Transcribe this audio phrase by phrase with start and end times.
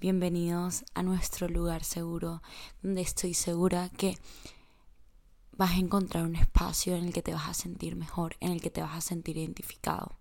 [0.00, 2.42] Bienvenidos a nuestro lugar seguro,
[2.82, 4.18] donde estoy segura que
[5.52, 8.60] vas a encontrar un espacio en el que te vas a sentir mejor, en el
[8.60, 10.18] que te vas a sentir identificado,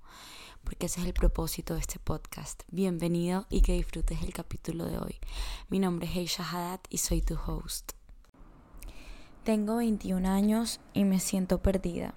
[0.63, 2.63] porque ese es el propósito de este podcast.
[2.71, 5.19] Bienvenido y que disfrutes el capítulo de hoy.
[5.69, 7.91] Mi nombre es Heisha Haddad y soy tu host.
[9.43, 12.13] Tengo 21 años y me siento perdida.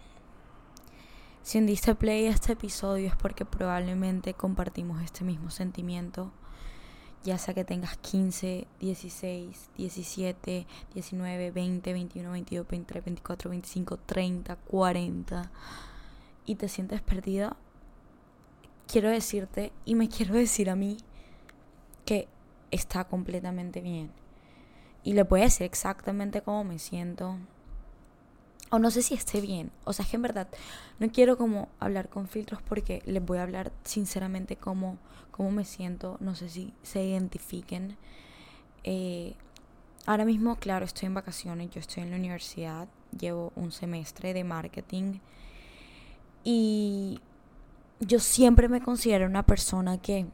[1.43, 6.33] Si hundiste play a este episodio es porque probablemente compartimos este mismo sentimiento
[7.25, 14.57] ya sea que tengas 15, 16, 17, 19, 20, 21, 22, 23, 24, 25, 30,
[14.57, 15.51] 40
[16.47, 17.57] y te sientes perdida,
[18.87, 20.97] quiero decirte y me quiero decir a mí
[22.05, 22.29] que
[22.71, 24.11] está completamente bien.
[25.05, 27.39] Y le voy a decir exactamente cómo me siento,
[28.71, 29.71] o no sé si esté bien.
[29.85, 30.49] O sea, es que en verdad
[30.99, 34.99] no quiero como hablar con filtros porque les voy a hablar sinceramente cómo,
[35.31, 36.17] cómo me siento.
[36.21, 37.97] No sé si se identifiquen.
[38.85, 39.35] Eh,
[40.07, 41.71] ahora mismo, claro, estoy en vacaciones.
[41.71, 42.89] Yo estoy en la universidad.
[43.19, 45.21] Llevo un semestre de marketing.
[46.45, 47.21] Y
[48.01, 50.27] yo siempre me considero una persona que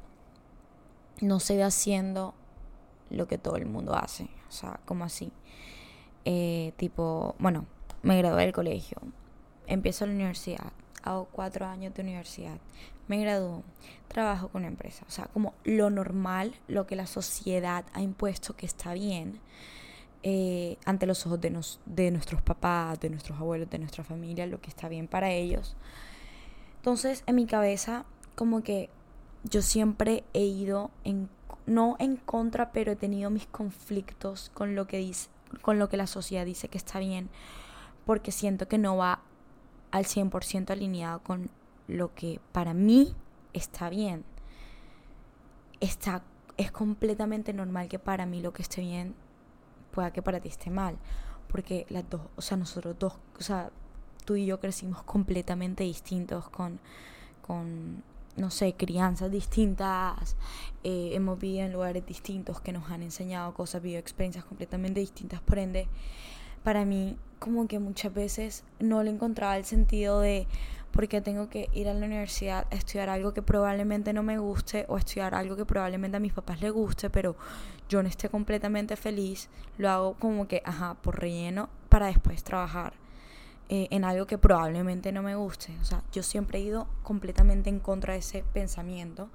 [1.20, 2.34] no se ve haciendo
[3.10, 4.24] lo que todo el mundo hace.
[4.48, 5.32] O sea, como así.
[6.24, 7.66] Eh, tipo, bueno,
[8.04, 8.98] me gradué del colegio,
[9.66, 12.58] empiezo la universidad, hago cuatro años de universidad,
[13.08, 13.62] me gradúo,
[14.08, 15.04] trabajo con una empresa.
[15.08, 19.40] O sea, como lo normal, lo que la sociedad ha impuesto que está bien
[20.22, 24.60] eh, ante los ojos de, de nuestros papás, de nuestros abuelos, de nuestra familia, lo
[24.60, 25.76] que está bien para ellos.
[26.76, 28.90] Entonces, en mi cabeza, como que
[29.44, 31.28] yo siempre he ido en,
[31.66, 35.28] no en contra, pero he tenido mis conflictos con lo que dice,
[35.62, 37.28] con lo que la sociedad dice que está bien
[38.04, 39.20] porque siento que no va
[39.90, 41.50] al 100% alineado con
[41.88, 43.14] lo que para mí
[43.52, 44.24] está bien.
[45.80, 46.22] Está,
[46.56, 49.14] es completamente normal que para mí lo que esté bien
[49.92, 50.96] pueda que para ti esté mal.
[51.48, 53.70] Porque las dos, o sea, nosotros dos, o sea,
[54.24, 56.80] tú y yo crecimos completamente distintos con,
[57.46, 58.02] con
[58.36, 60.36] no sé, crianzas distintas,
[60.82, 65.40] eh, hemos vivido en lugares distintos que nos han enseñado cosas, vivido experiencias completamente distintas,
[65.40, 65.86] por ende,
[66.64, 70.48] para mí como que muchas veces no le encontraba el sentido de
[70.90, 74.38] por qué tengo que ir a la universidad a estudiar algo que probablemente no me
[74.38, 77.36] guste o estudiar algo que probablemente a mis papás les guste, pero
[77.88, 82.94] yo no esté completamente feliz, lo hago como que, ajá, por relleno para después trabajar
[83.68, 85.76] eh, en algo que probablemente no me guste.
[85.82, 89.28] O sea, yo siempre he ido completamente en contra de ese pensamiento.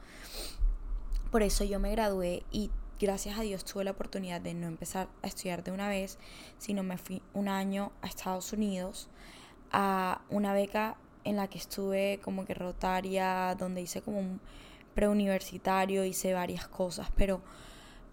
[1.30, 5.08] Por eso yo me gradué y gracias a Dios tuve la oportunidad de no empezar
[5.24, 6.18] a estudiar de una vez,
[6.58, 9.08] sino me fui un año a Estados Unidos
[9.72, 14.42] a una beca en la que estuve como que rotaria, donde hice como un
[14.96, 17.42] preuniversitario, hice varias cosas, pero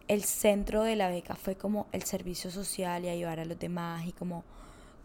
[0.07, 4.07] el centro de la beca fue como el servicio social y ayudar a los demás
[4.07, 4.45] y como,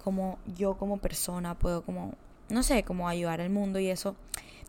[0.03, 2.13] como yo como persona puedo como,
[2.49, 4.15] no sé, como ayudar al mundo y eso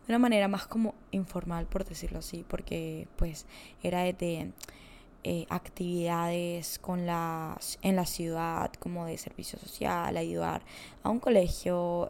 [0.07, 3.45] de una manera más como informal, por decirlo así, porque pues
[3.83, 4.13] era de
[5.23, 10.61] eh, actividades con las, en la ciudad como de servicio social, ayudar
[11.01, 12.09] a un colegio,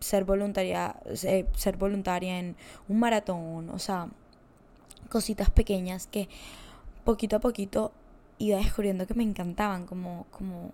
[0.00, 2.56] ser voluntaria, ser voluntaria en
[2.88, 4.08] un maratón, o sea,
[5.08, 6.28] cositas pequeñas que
[7.04, 7.92] poquito a poquito
[8.38, 10.72] iba descubriendo que me encantaban, como, como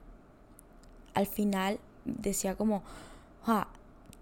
[1.15, 2.83] al final decía como,
[3.47, 3.69] ah,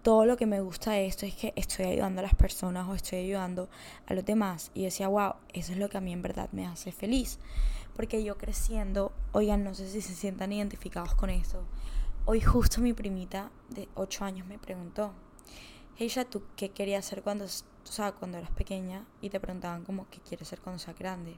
[0.07, 2.95] todo lo que me gusta de esto es que estoy ayudando a las personas o
[2.95, 3.67] estoy ayudando
[4.05, 4.71] a los demás.
[4.73, 7.39] Y decía, wow, eso es lo que a mí en verdad me hace feliz.
[7.93, 11.61] Porque yo creciendo, oigan, no sé si se sientan identificados con esto.
[12.23, 15.11] Hoy justo mi primita de 8 años me preguntó,
[15.99, 17.49] ella, ¿tú qué querías hacer cuando, o
[17.83, 19.05] sea, cuando eras pequeña?
[19.19, 21.35] Y te preguntaban como, ¿qué quieres ser cuando seas grande?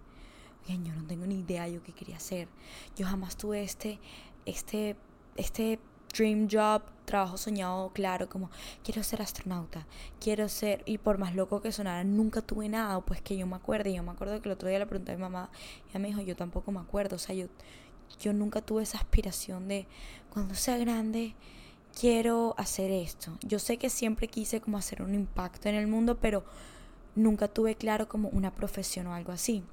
[0.68, 2.48] Oigan, yo no tengo ni idea yo qué quería hacer.
[2.95, 4.00] Yo jamás tuve este,
[4.45, 4.95] este,
[5.38, 5.80] este
[6.15, 8.50] dream job, trabajo soñado, claro, como
[8.83, 9.88] quiero ser astronauta,
[10.19, 13.56] quiero ser, y por más loco que sonara, nunca tuve nada, pues que yo me
[13.56, 15.50] acuerde, yo me acuerdo que el otro día le pregunté a mi mamá,
[15.88, 17.47] y ella me dijo, yo tampoco me acuerdo, o sea, yo,
[18.19, 19.88] yo nunca tuve esa aspiración de,
[20.31, 21.35] cuando sea grande,
[22.00, 23.38] quiero hacer esto.
[23.41, 26.44] Yo sé que siempre quise como hacer un impacto en el mundo, pero
[27.15, 29.63] nunca tuve claro como una profesión o algo así.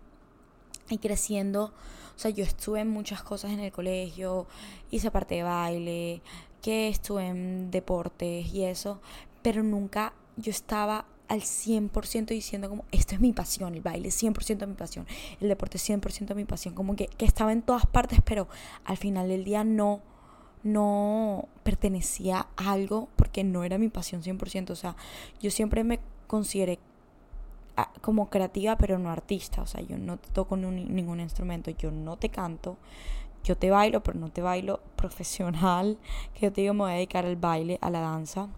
[0.89, 1.73] Y creciendo,
[2.15, 4.47] o sea, yo estuve en muchas cosas en el colegio,
[4.91, 6.23] hice parte de baile,
[6.63, 9.01] que estuve en deportes y eso,
[9.43, 14.23] pero nunca yo estaba al 100% diciendo como, esto es mi pasión, el baile es
[14.23, 15.07] 100% mi pasión,
[15.41, 18.49] el deporte es 100% mi pasión, como que, que estaba en todas partes, pero
[18.85, 20.03] al final del día no,
[20.63, 24.97] no pertenecía a algo porque no era mi pasión 100%, o sea,
[25.41, 26.79] yo siempre me consideré
[28.01, 32.31] como creativa pero no artista, o sea, yo no toco ningún instrumento, yo no te
[32.31, 32.79] canto,
[33.45, 35.99] yo te bailo, pero no te bailo profesional,
[36.35, 38.49] que yo te digo me voy a dedicar al baile, a la danza.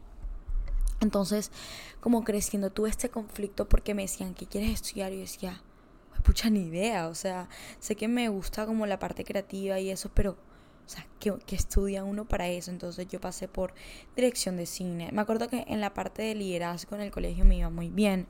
[1.00, 1.52] Entonces,
[2.00, 5.12] como creciendo, tuve este conflicto porque me decían, ¿qué quieres estudiar?
[5.12, 5.62] Y yo decía,
[6.08, 7.08] pues pucha, ni idea.
[7.08, 7.48] O sea,
[7.78, 12.04] sé que me gusta como la parte creativa y eso, pero, o sea, ¿qué, estudia
[12.04, 12.70] uno para eso?
[12.70, 13.74] Entonces yo pasé por
[14.16, 15.10] dirección de cine.
[15.12, 18.26] Me acuerdo que en la parte de liderazgo en el colegio me iba muy bien.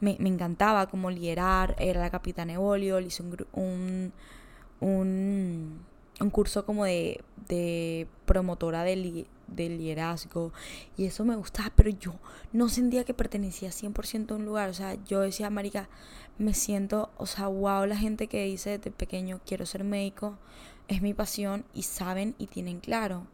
[0.00, 4.12] Me, me encantaba como liderar, era la capitana Evolio, hice un, un,
[4.80, 5.80] un,
[6.20, 10.52] un curso como de, de promotora de, de liderazgo
[10.96, 12.14] y eso me gustaba, pero yo
[12.52, 15.88] no sentía que pertenecía 100% a un lugar, o sea, yo decía, marica,
[16.38, 20.38] me siento, o sea, wow, la gente que dice desde pequeño quiero ser médico,
[20.86, 23.26] es mi pasión y saben y tienen claro.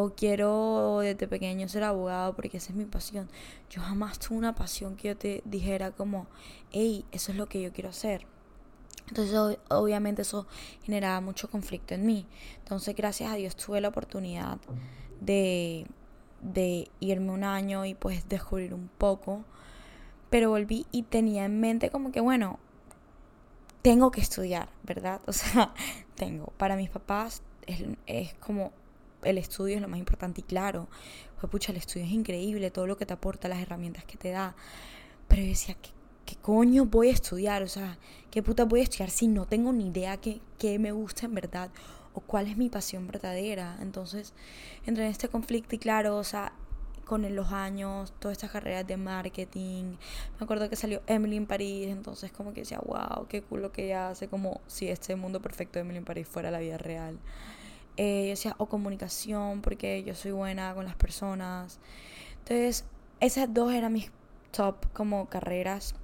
[0.00, 3.28] O quiero desde pequeño ser abogado porque esa es mi pasión.
[3.68, 6.28] Yo jamás tuve una pasión que yo te dijera como,
[6.70, 8.24] hey, eso es lo que yo quiero hacer.
[9.08, 10.46] Entonces obviamente eso
[10.84, 12.28] generaba mucho conflicto en mí.
[12.60, 14.58] Entonces gracias a Dios tuve la oportunidad
[15.20, 15.84] de,
[16.42, 19.44] de irme un año y pues descubrir un poco.
[20.30, 22.60] Pero volví y tenía en mente como que, bueno,
[23.82, 25.22] tengo que estudiar, ¿verdad?
[25.26, 25.74] O sea,
[26.14, 26.52] tengo.
[26.56, 28.70] Para mis papás es, es como
[29.22, 30.88] el estudio es lo más importante y claro,
[31.40, 34.30] pues pucha, el estudio es increíble, todo lo que te aporta, las herramientas que te
[34.30, 34.54] da.
[35.28, 35.90] Pero yo decía, ¿qué,
[36.24, 37.62] qué coño voy a estudiar?
[37.62, 37.98] O sea,
[38.30, 41.34] ¿qué puta voy a estudiar si no tengo ni idea qué, qué me gusta en
[41.34, 41.70] verdad?
[42.14, 43.76] o cuál es mi pasión verdadera.
[43.80, 44.32] Entonces,
[44.86, 46.52] entré en este conflicto y claro, o sea,
[47.04, 49.96] con los años, todas estas carreras de marketing.
[50.38, 53.72] Me acuerdo que salió Emily en París, entonces como que decía, wow, qué cool lo
[53.72, 56.76] que ella hace, como si este mundo perfecto de Emily en París fuera la vida
[56.76, 57.18] real.
[57.98, 61.78] Eh, yo decía, o comunicación, porque yo soy buena con las personas.
[62.38, 62.86] Entonces,
[63.20, 64.10] esas dos eran mis
[64.52, 65.94] top como carreras.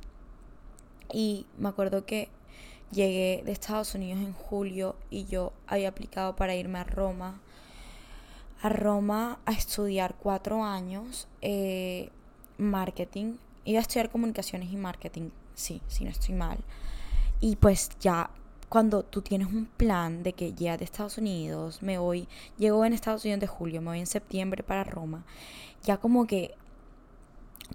[1.10, 2.28] Y me acuerdo que
[2.94, 7.40] Llegué de Estados Unidos en julio y yo había aplicado para irme a Roma.
[8.62, 12.10] A Roma a estudiar cuatro años eh,
[12.56, 13.34] marketing.
[13.64, 16.58] Iba a estudiar comunicaciones y marketing, sí, si no estoy mal.
[17.40, 18.30] Y pues ya
[18.68, 22.28] cuando tú tienes un plan de que ya de Estados Unidos, me voy,
[22.58, 25.24] llego en Estados Unidos de julio, me voy en septiembre para Roma,
[25.82, 26.54] ya como que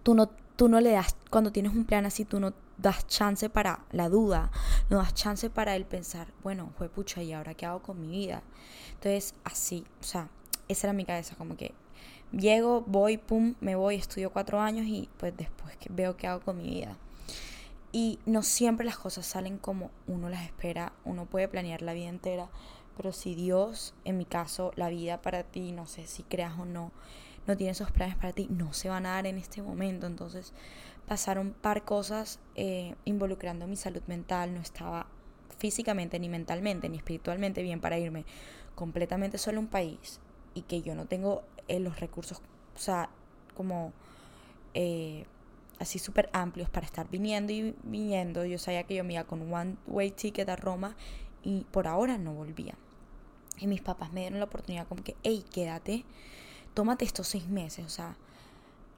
[0.04, 3.50] tú no, tú no le das, cuando tienes un plan así, tú no das chance
[3.50, 4.52] para la duda,
[4.90, 8.08] no das chance para el pensar, bueno, fue pucha, ¿y ahora qué hago con mi
[8.08, 8.42] vida?
[8.94, 10.30] Entonces, así, o sea,
[10.68, 11.74] esa era mi cabeza, como que
[12.32, 16.58] llego, voy, pum, me voy, estudio cuatro años y pues después veo qué hago con
[16.58, 16.98] mi vida.
[17.92, 22.10] Y no siempre las cosas salen como uno las espera, uno puede planear la vida
[22.10, 22.50] entera,
[22.96, 26.66] pero si Dios, en mi caso, la vida para ti, no sé si creas o
[26.66, 26.92] no,
[27.48, 30.06] no tiene esos planes para ti, no se van a dar en este momento.
[30.06, 30.54] Entonces,
[31.08, 35.08] pasaron par cosas eh, involucrando mi salud mental, no estaba
[35.58, 38.26] físicamente, ni mentalmente, ni espiritualmente bien para irme
[38.76, 40.20] completamente solo a un país
[40.54, 42.42] y que yo no tengo eh, los recursos,
[42.76, 43.10] o sea,
[43.56, 43.94] como
[44.74, 45.26] eh,
[45.80, 48.46] así súper amplios para estar viniendo y viniendo.
[48.46, 50.96] Yo sabía que yo me iba con un one way ticket a Roma
[51.44, 52.76] y por ahora no volvía.
[53.58, 56.06] Y mis papás me dieron la oportunidad como que, hey, quédate,
[56.74, 58.16] tómate estos seis meses, o sea,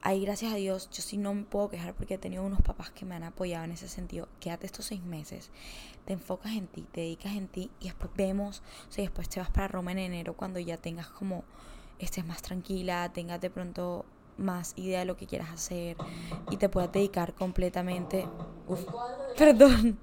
[0.02, 2.90] ahí gracias a Dios yo sí no me puedo quejar porque he tenido unos papás
[2.90, 4.28] que me han apoyado en ese sentido.
[4.40, 5.50] Quédate estos seis meses,
[6.04, 9.40] te enfocas en ti, te dedicas en ti y después vemos, o sea, después te
[9.40, 11.44] vas para Roma en enero cuando ya tengas como,
[11.98, 14.04] estés más tranquila, tengas de pronto
[14.36, 15.96] más idea de lo que quieras hacer
[16.50, 18.26] y te puedas dedicar completamente,
[19.38, 19.98] perdón,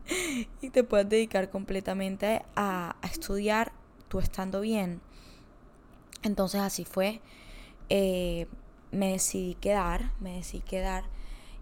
[0.62, 3.72] y te puedas dedicar completamente a, estudiar
[4.08, 5.02] tú estando bien.
[6.24, 7.22] Entonces así fue.
[7.90, 8.48] Eh,
[8.92, 11.04] me decidí quedar, me decidí quedar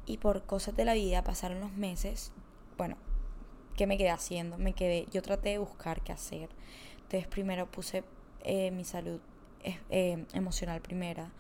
[0.06, 2.32] y por cosas de la vida pasaron los meses,
[2.78, 2.96] bueno,
[3.76, 4.58] ¿qué me quedé haciendo?
[4.58, 6.50] Me quedé, yo traté de buscar qué hacer.
[6.96, 8.04] Entonces primero puse
[8.44, 9.20] eh, mi salud
[9.90, 11.32] eh, emocional primera.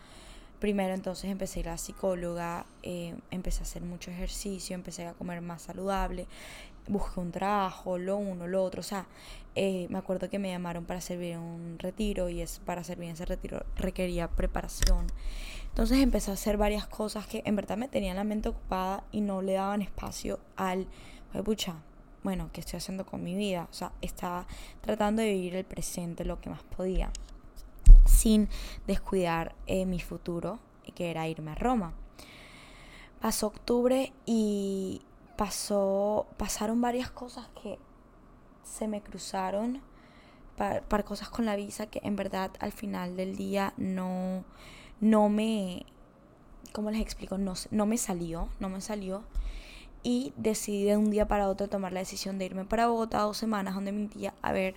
[0.59, 5.05] Primero entonces empecé a ir a la psicóloga, eh, empecé a hacer mucho ejercicio, empecé
[5.05, 6.27] a comer más saludable,
[6.87, 8.81] busqué un trabajo, lo uno, lo otro.
[8.81, 9.07] O sea,
[9.55, 13.13] me acuerdo que me llamaron para servir en un retiro y es para servir en
[13.13, 15.07] ese retiro requería preparación.
[15.69, 19.21] Entonces empecé a hacer varias cosas que en verdad me tenían la mente ocupada y
[19.21, 20.87] no le daban espacio al,
[21.45, 21.75] pucha,
[22.23, 23.67] bueno, ¿qué estoy haciendo con mi vida?
[23.69, 24.47] O sea, estaba
[24.81, 27.11] tratando de vivir el presente lo que más podía,
[28.17, 28.49] sin
[28.87, 30.59] descuidar eh, mi futuro,
[30.95, 31.93] que era irme a Roma.
[33.21, 35.01] Pasó octubre y
[35.37, 37.77] pasó, pasaron varias cosas que
[38.63, 39.81] se me cruzaron
[40.55, 44.43] para, cosas con la visa que en verdad al final del día no,
[44.99, 45.85] no me,
[46.73, 47.37] ¿cómo les explico?
[47.37, 49.23] No, no me salió, no me salió.
[50.03, 53.37] Y decidí de un día para otro tomar la decisión de irme para Bogotá dos
[53.37, 54.75] semanas donde mi tía a ver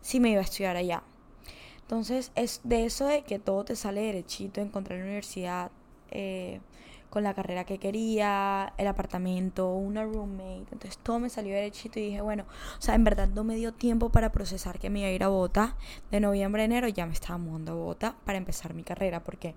[0.00, 1.02] si me iba a estudiar allá.
[1.92, 5.70] Entonces, es de eso de que todo te sale derechito, encontrar la universidad,
[6.10, 6.58] eh,
[7.10, 10.72] con la carrera que quería, el apartamento, una roommate.
[10.72, 12.46] Entonces todo me salió derechito y dije, bueno,
[12.78, 15.22] o sea, en verdad no me dio tiempo para procesar que me iba a ir
[15.22, 15.76] a Bogotá.
[16.10, 19.54] De noviembre a enero ya me estaba mudando a Bogotá para empezar mi carrera, porque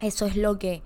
[0.00, 0.82] eso es lo que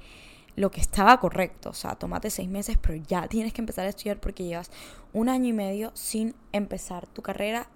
[0.56, 1.70] lo que estaba correcto.
[1.70, 4.72] O sea, tómate seis meses, pero ya tienes que empezar a estudiar porque llevas
[5.12, 7.68] un año y medio sin empezar tu carrera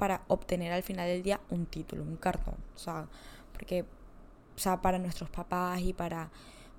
[0.00, 2.56] para obtener al final del día un título, un cartón.
[2.74, 3.06] O sea,
[3.52, 6.30] porque, o sea, para nuestros papás y para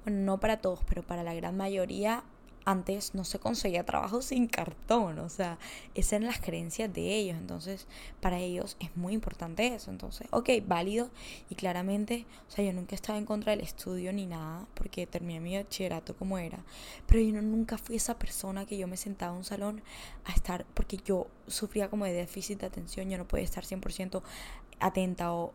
[0.04, 2.24] bueno, no para todos, pero para la gran mayoría,
[2.66, 5.58] antes no se conseguía trabajo sin cartón, o sea,
[5.96, 7.88] esas eran las creencias de ellos, entonces
[8.20, 11.10] para ellos es muy importante eso, entonces, ok, válido.
[11.50, 15.40] Y claramente, o sea, yo nunca estaba en contra del estudio ni nada, porque terminé
[15.40, 16.64] mi bachillerato como era,
[17.08, 19.82] pero yo nunca fui esa persona que yo me sentaba en un salón
[20.26, 24.22] a estar, porque yo sufría como de déficit de atención, yo no podía estar 100%
[24.80, 25.54] atenta o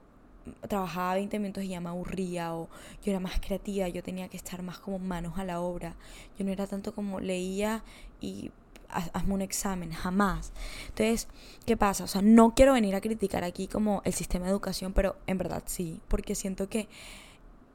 [0.68, 2.68] trabajaba 20 minutos y ya me aburría o
[3.02, 5.94] yo era más creativa, yo tenía que estar más como manos a la obra.
[6.38, 7.82] Yo no era tanto como leía
[8.20, 8.50] y
[8.88, 10.52] hazme un examen, jamás.
[10.88, 11.28] Entonces,
[11.64, 12.04] ¿qué pasa?
[12.04, 15.38] O sea, no quiero venir a criticar aquí como el sistema de educación, pero en
[15.38, 16.88] verdad sí, porque siento que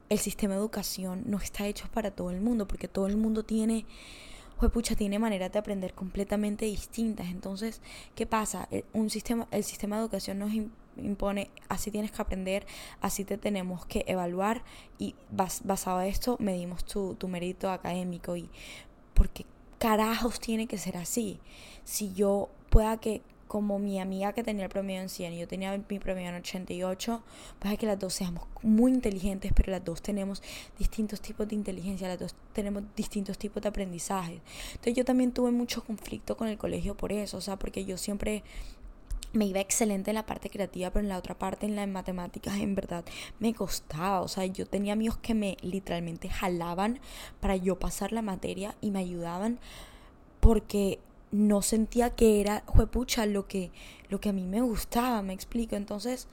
[0.08, 3.44] el sistema de educación no está hecho para todo el mundo, porque todo el mundo
[3.44, 3.86] tiene
[4.70, 7.26] pucha, tiene maneras de aprender completamente distintas.
[7.26, 7.80] Entonces,
[8.14, 8.68] ¿qué pasa?
[8.70, 10.52] Eh, un sistema, el sistema de educación nos
[10.96, 12.66] impone, así tienes que aprender,
[13.00, 14.62] así te tenemos que evaluar
[14.98, 18.48] y basado en esto medimos tu, tu mérito académico y
[19.14, 19.44] porque
[19.78, 21.40] carajos tiene que ser así.
[21.84, 23.22] Si yo pueda que
[23.52, 26.36] como mi amiga que tenía el promedio en 100 y yo tenía mi promedio en
[26.36, 27.22] 88,
[27.58, 30.42] pues es que las dos seamos muy inteligentes, pero las dos tenemos
[30.78, 34.40] distintos tipos de inteligencia, las dos tenemos distintos tipos de aprendizaje.
[34.70, 37.98] Entonces yo también tuve mucho conflicto con el colegio por eso, o sea, porque yo
[37.98, 38.42] siempre
[39.32, 41.92] me iba excelente en la parte creativa, pero en la otra parte, en la en
[41.92, 43.04] matemáticas, en verdad
[43.40, 44.20] me costaba.
[44.20, 47.00] O sea, yo tenía amigos que me literalmente jalaban
[47.40, 49.58] para yo pasar la materia y me ayudaban
[50.40, 50.98] porque
[51.30, 53.70] no sentía que era, juepucha, lo que,
[54.10, 55.76] lo que a mí me gustaba, me explico.
[55.76, 56.28] Entonces,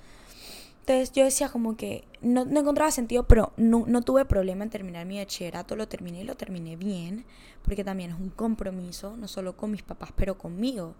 [0.81, 4.71] entonces yo decía como que no, no encontraba sentido, pero no, no, tuve problema en
[4.71, 7.25] terminar mi bachillerato, lo terminé y lo terminé bien,
[7.63, 10.95] porque también es un compromiso, no solo con mis papás, pero conmigo.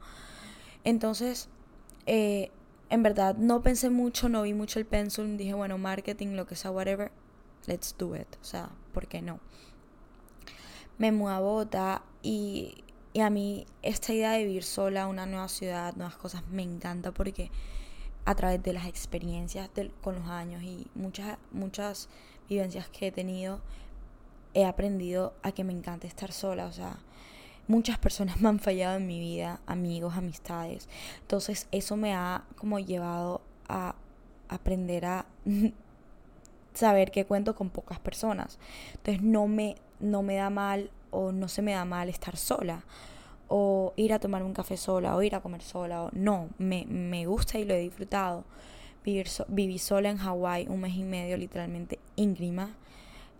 [0.84, 1.50] Entonces,
[2.09, 2.51] eh,
[2.89, 6.55] en verdad no pensé mucho, no vi mucho el pensum, dije, bueno, marketing, lo que
[6.55, 7.11] sea, whatever,
[7.67, 8.27] let's do it.
[8.41, 9.39] O sea, ¿por qué no?
[10.97, 15.47] Me mudé a Bogotá y y a mí esta idea de vivir sola, una nueva
[15.47, 17.49] ciudad, nuevas cosas, me encanta porque
[18.25, 19.69] a través de las experiencias
[20.01, 22.09] con los años y muchas, muchas
[22.47, 23.61] vivencias que he tenido,
[24.53, 26.67] he aprendido a que me encanta estar sola.
[26.67, 26.99] O sea,
[27.69, 30.89] muchas personas me han fallado en mi vida, amigos, amistades.
[31.21, 33.95] Entonces eso me ha como llevado a
[34.49, 35.25] aprender a
[36.73, 38.59] saber que cuento con pocas personas.
[38.95, 42.83] Entonces no me, no me da mal o no se me da mal estar sola
[43.47, 46.85] o ir a tomar un café sola o ir a comer sola o no, me,
[46.85, 48.43] me gusta y lo he disfrutado.
[49.05, 52.75] Vivir viví sola en Hawái un mes y medio literalmente íngrima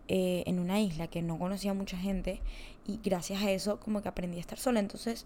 [0.08, 2.42] eh, en una isla que no conocía mucha gente
[2.90, 4.80] y gracias a eso como que aprendí a estar sola.
[4.80, 5.26] Entonces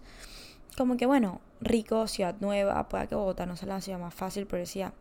[0.76, 4.46] como que bueno, rico, ciudad nueva, pueda que Bogotá no sea la ciudad más fácil,
[4.46, 4.92] pero decía,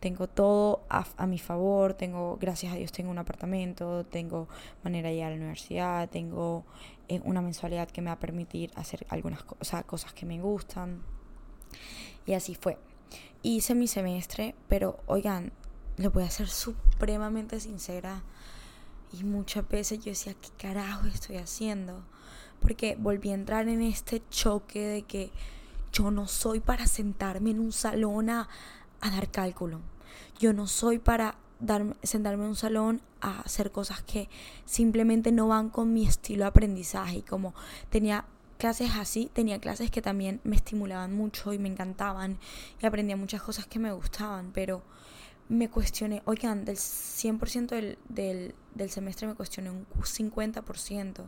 [0.00, 4.48] tengo todo a, a, mi favor, tengo, gracias a Dios, tengo un apartamento, tengo
[4.82, 6.64] manera de ir a la universidad, tengo
[7.08, 11.02] eh, una mensualidad que me va a permitir hacer algunas cosas, cosas que me gustan.
[12.26, 12.78] Y así fue.
[13.42, 15.52] Hice mi semestre, pero oigan,
[15.98, 18.22] lo voy a ser supremamente sincera.
[19.12, 22.02] Y muchas veces yo decía, ¿qué carajo estoy haciendo?
[22.60, 25.30] Porque volví a entrar en este choque de que
[25.92, 28.48] yo no soy para sentarme en un salón a,
[29.00, 29.80] dar cálculo.
[30.38, 34.28] Yo no soy para darme, sentarme en un salón a hacer cosas que
[34.64, 37.18] simplemente no van con mi estilo de aprendizaje.
[37.18, 37.54] Y como
[37.90, 38.24] tenía
[38.58, 42.38] clases así, tenía clases que también me estimulaban mucho y me encantaban
[42.80, 44.82] y aprendía muchas cosas que me gustaban, pero
[45.48, 51.24] me cuestioné, oigan, del 100% del, del, del semestre me cuestioné un 50%.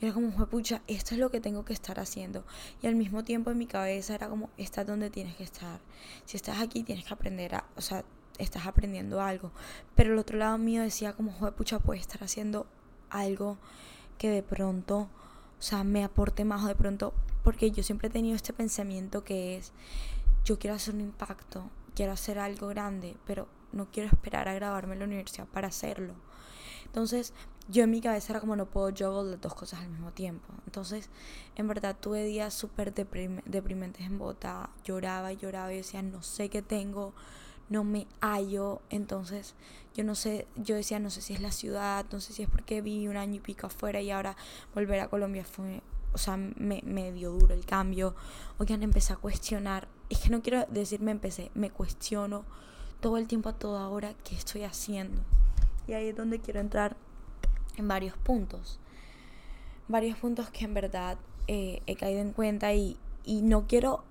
[0.00, 2.44] Y era como, pucha, esto es lo que tengo que estar haciendo.
[2.82, 5.80] Y al mismo tiempo en mi cabeza era como, estás donde tienes que estar.
[6.24, 8.04] Si estás aquí, tienes que aprender a, o sea,
[8.38, 9.52] estás aprendiendo algo.
[9.94, 12.66] Pero el otro lado mío decía como, pucha, puedes estar haciendo
[13.10, 13.58] algo
[14.18, 15.08] que de pronto,
[15.58, 19.24] o sea, me aporte más o de pronto, porque yo siempre he tenido este pensamiento
[19.24, 19.72] que es,
[20.44, 24.94] yo quiero hacer un impacto, quiero hacer algo grande, pero no quiero esperar a graduarme
[24.94, 26.14] en la universidad para hacerlo.
[26.86, 27.32] Entonces,
[27.68, 30.46] yo en mi cabeza era como no puedo juggle las dos cosas al mismo tiempo.
[30.66, 31.08] Entonces,
[31.56, 34.70] en verdad tuve días súper deprimentes en Bogotá.
[34.84, 37.14] Lloraba y lloraba y decía, no sé qué tengo,
[37.68, 38.82] no me hallo.
[38.90, 39.54] Entonces,
[39.94, 42.48] yo no sé, yo decía, no sé si es la ciudad, no sé si es
[42.48, 44.36] porque vi un año y pico afuera y ahora
[44.74, 45.82] volver a Colombia fue,
[46.12, 48.14] o sea, me, me dio duro el cambio.
[48.58, 49.88] Oigan, empecé a cuestionar.
[50.14, 52.44] Es que no quiero decir me empecé, me cuestiono
[53.00, 55.20] todo el tiempo a toda hora qué estoy haciendo.
[55.88, 56.96] Y ahí es donde quiero entrar
[57.76, 58.78] en varios puntos.
[59.88, 61.18] Varios puntos que en verdad
[61.48, 64.04] eh, he caído en cuenta y, y no quiero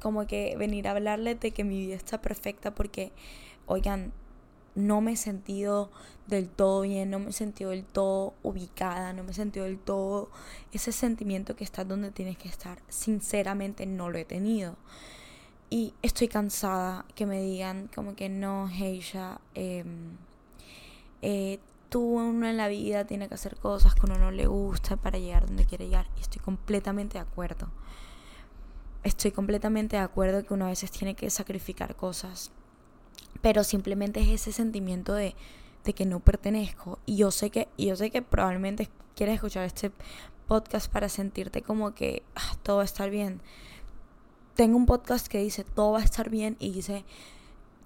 [0.00, 3.12] como que venir a hablarles de que mi vida está perfecta porque,
[3.66, 4.12] oigan,
[4.74, 5.90] no me he sentido
[6.26, 9.78] del todo bien, no me he sentido del todo ubicada, no me he sentido del
[9.78, 10.30] todo
[10.72, 12.78] ese sentimiento que estás donde tienes que estar.
[12.88, 14.76] Sinceramente no lo he tenido.
[15.70, 20.16] Y estoy cansada que me digan como que no, Heisha, em,
[21.22, 24.96] eh, tú uno en la vida tiene que hacer cosas que uno no le gusta
[24.96, 26.06] para llegar donde quiere llegar.
[26.16, 27.68] Y estoy completamente de acuerdo.
[29.02, 32.50] Estoy completamente de acuerdo que uno a veces tiene que sacrificar cosas.
[33.40, 35.34] Pero simplemente es ese sentimiento de,
[35.84, 36.98] de que no pertenezco.
[37.06, 39.92] Y yo sé que, yo sé que probablemente quieres escuchar este
[40.46, 43.40] podcast para sentirte como que ah, todo va a estar bien
[44.54, 47.04] tengo un podcast que dice todo va a estar bien y dice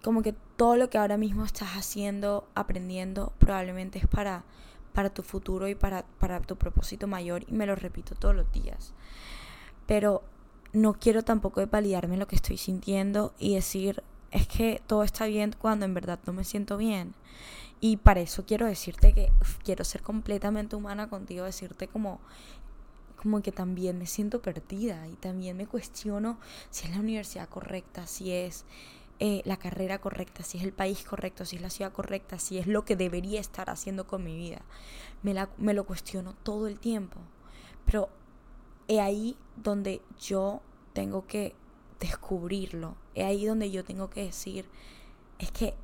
[0.03, 4.45] como que todo lo que ahora mismo estás haciendo, aprendiendo, probablemente es para,
[4.93, 8.51] para tu futuro y para, para tu propósito mayor y me lo repito todos los
[8.53, 8.95] días.
[9.87, 10.23] Pero
[10.73, 15.55] no quiero tampoco validarme lo que estoy sintiendo y decir es que todo está bien
[15.59, 17.15] cuando en verdad no me siento bien.
[17.81, 19.31] Y para eso quiero decirte que
[19.65, 22.21] quiero ser completamente humana contigo, decirte como
[23.17, 26.39] como que también me siento perdida y también me cuestiono
[26.71, 28.65] si es la universidad correcta, si es
[29.19, 32.59] eh, la carrera correcta, si es el país correcto, si es la ciudad correcta, si
[32.59, 34.63] es lo que debería estar haciendo con mi vida.
[35.25, 37.19] Me, la, me lo cuestiono todo el tiempo.
[37.85, 38.09] Pero
[38.87, 40.63] es ahí donde yo
[40.93, 41.57] tengo que
[42.01, 42.97] descubrirlo.
[43.15, 44.67] Es ahí donde yo tengo que decir,
[45.39, 45.75] es que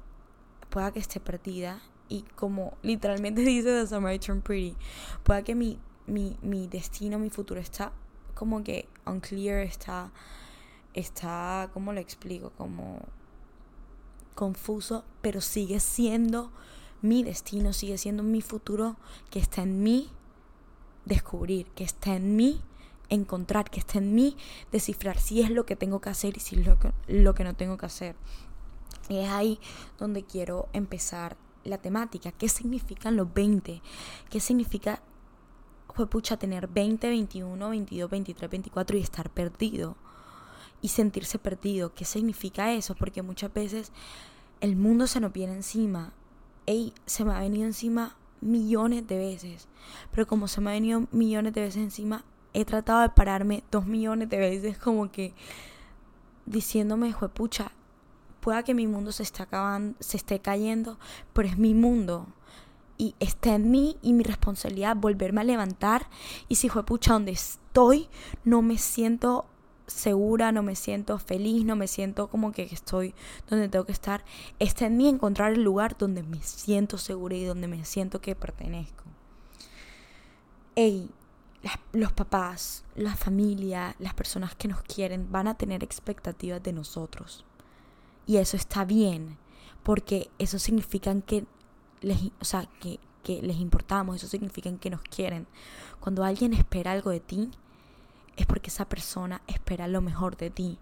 [0.71, 4.77] pueda que esté perdida y como literalmente dice The Summer I Turn Pretty,
[5.25, 7.93] pueda que mi mi, mi destino, mi futuro está
[8.35, 10.11] como que unclear, está,
[10.93, 12.51] está, ¿cómo lo explico?
[12.57, 13.01] Como
[14.35, 16.51] confuso, pero sigue siendo
[17.01, 18.97] mi destino, sigue siendo mi futuro
[19.31, 20.11] que está en mí
[21.05, 22.61] descubrir, que está en mí
[23.09, 24.37] encontrar, que está en mí
[24.73, 27.45] descifrar si es lo que tengo que hacer y si es lo que, lo que
[27.45, 28.17] no tengo que hacer.
[29.09, 29.59] Y es ahí
[29.99, 32.33] donde quiero empezar la temática.
[32.33, 33.83] ¿Qué significan los 20?
[34.31, 35.03] ¿Qué significa
[35.95, 39.97] fue pucha tener 20, 21, 22, 23, 24 y estar perdido
[40.83, 41.95] y sentirse perdido.
[41.95, 42.95] ¿Qué significa eso?
[42.95, 43.93] Porque muchas veces
[44.61, 46.13] el mundo se nos viene encima.
[46.67, 49.69] Ey, se me ha venido encima millones de veces.
[50.11, 53.85] Pero como se me ha venido millones de veces encima, he tratado de pararme dos
[53.85, 55.35] millones de veces como que
[56.47, 57.73] diciéndome, pucha,
[58.41, 60.99] pueda que mi mundo se esté acabando, se esté cayendo,
[61.33, 62.27] pero es mi mundo
[62.97, 66.09] y está en mí y mi responsabilidad volverme a levantar.
[66.49, 68.09] Y si fue pucha donde estoy,
[68.45, 69.47] no me siento
[69.87, 73.15] segura, no me siento feliz, no me siento como que estoy
[73.49, 74.25] donde tengo que estar.
[74.59, 78.37] Está en mí encontrar el lugar donde me siento segura y donde me siento que
[78.37, 79.05] pertenezco.
[80.77, 81.11] Ey,
[81.93, 87.45] los papás, la familia, las personas que nos quieren van a tener expectativas de nosotros.
[88.27, 89.39] Y eso está bien,
[89.83, 91.47] porque eso significa que
[92.01, 95.47] les, o sea, que, que les importamos, eso significa que nos quieren.
[96.01, 97.51] Cuando alguien espera algo de ti,
[98.37, 100.79] es porque esa persona espera lo mejor de ti.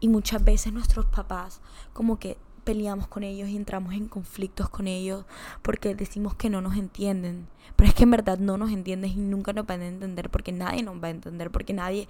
[0.00, 1.60] Y muchas veces nuestros papás
[1.92, 5.24] como que peleamos con ellos y entramos en conflictos con ellos
[5.62, 7.46] porque decimos que no nos entienden.
[7.76, 10.52] Pero es que en verdad no nos entienden y nunca nos van a entender porque
[10.52, 12.08] nadie nos va a entender, porque nadie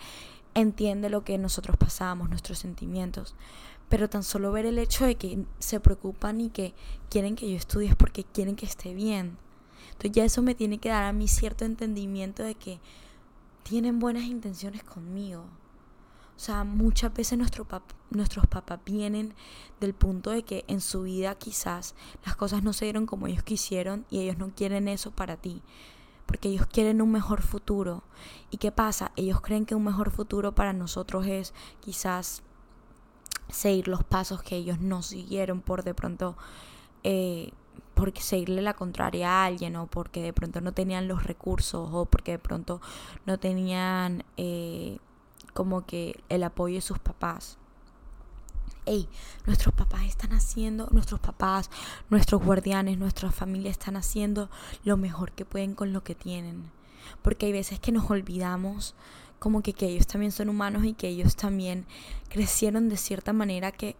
[0.54, 3.34] entiende lo que nosotros pasamos, nuestros sentimientos
[3.88, 6.74] pero tan solo ver el hecho de que se preocupan y que
[7.10, 9.36] quieren que yo estudie es porque quieren que esté bien.
[9.88, 12.80] Entonces ya eso me tiene que dar a mí cierto entendimiento de que
[13.62, 15.44] tienen buenas intenciones conmigo.
[16.36, 17.66] O sea, muchas veces nuestro
[18.10, 19.34] nuestros papás vienen
[19.80, 21.94] del punto de que en su vida quizás
[22.24, 25.62] las cosas no se dieron como ellos quisieron y ellos no quieren eso para ti.
[26.26, 28.02] porque ellos quieren un mejor futuro.
[28.50, 29.12] ¿Y qué pasa?
[29.16, 32.42] Ellos creen que un mejor futuro para nosotros es quizás
[33.48, 36.36] seguir los pasos que ellos no siguieron por de pronto
[37.02, 37.52] eh,
[37.94, 42.06] porque seguirle la contraria a alguien o porque de pronto no tenían los recursos o
[42.06, 42.80] porque de pronto
[43.26, 44.98] no tenían eh,
[45.54, 47.56] como que el apoyo de sus papás.
[48.86, 49.08] Ey,
[49.46, 51.70] nuestros papás están haciendo, nuestros papás,
[52.10, 54.50] nuestros guardianes, nuestra familia están haciendo
[54.84, 56.70] lo mejor que pueden con lo que tienen.
[57.22, 58.94] Porque hay veces que nos olvidamos
[59.38, 61.86] como que, que ellos también son humanos y que ellos también
[62.28, 63.96] crecieron de cierta manera que,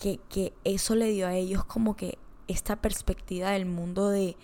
[0.00, 4.36] que, que eso le dio a ellos como que esta perspectiva del mundo de,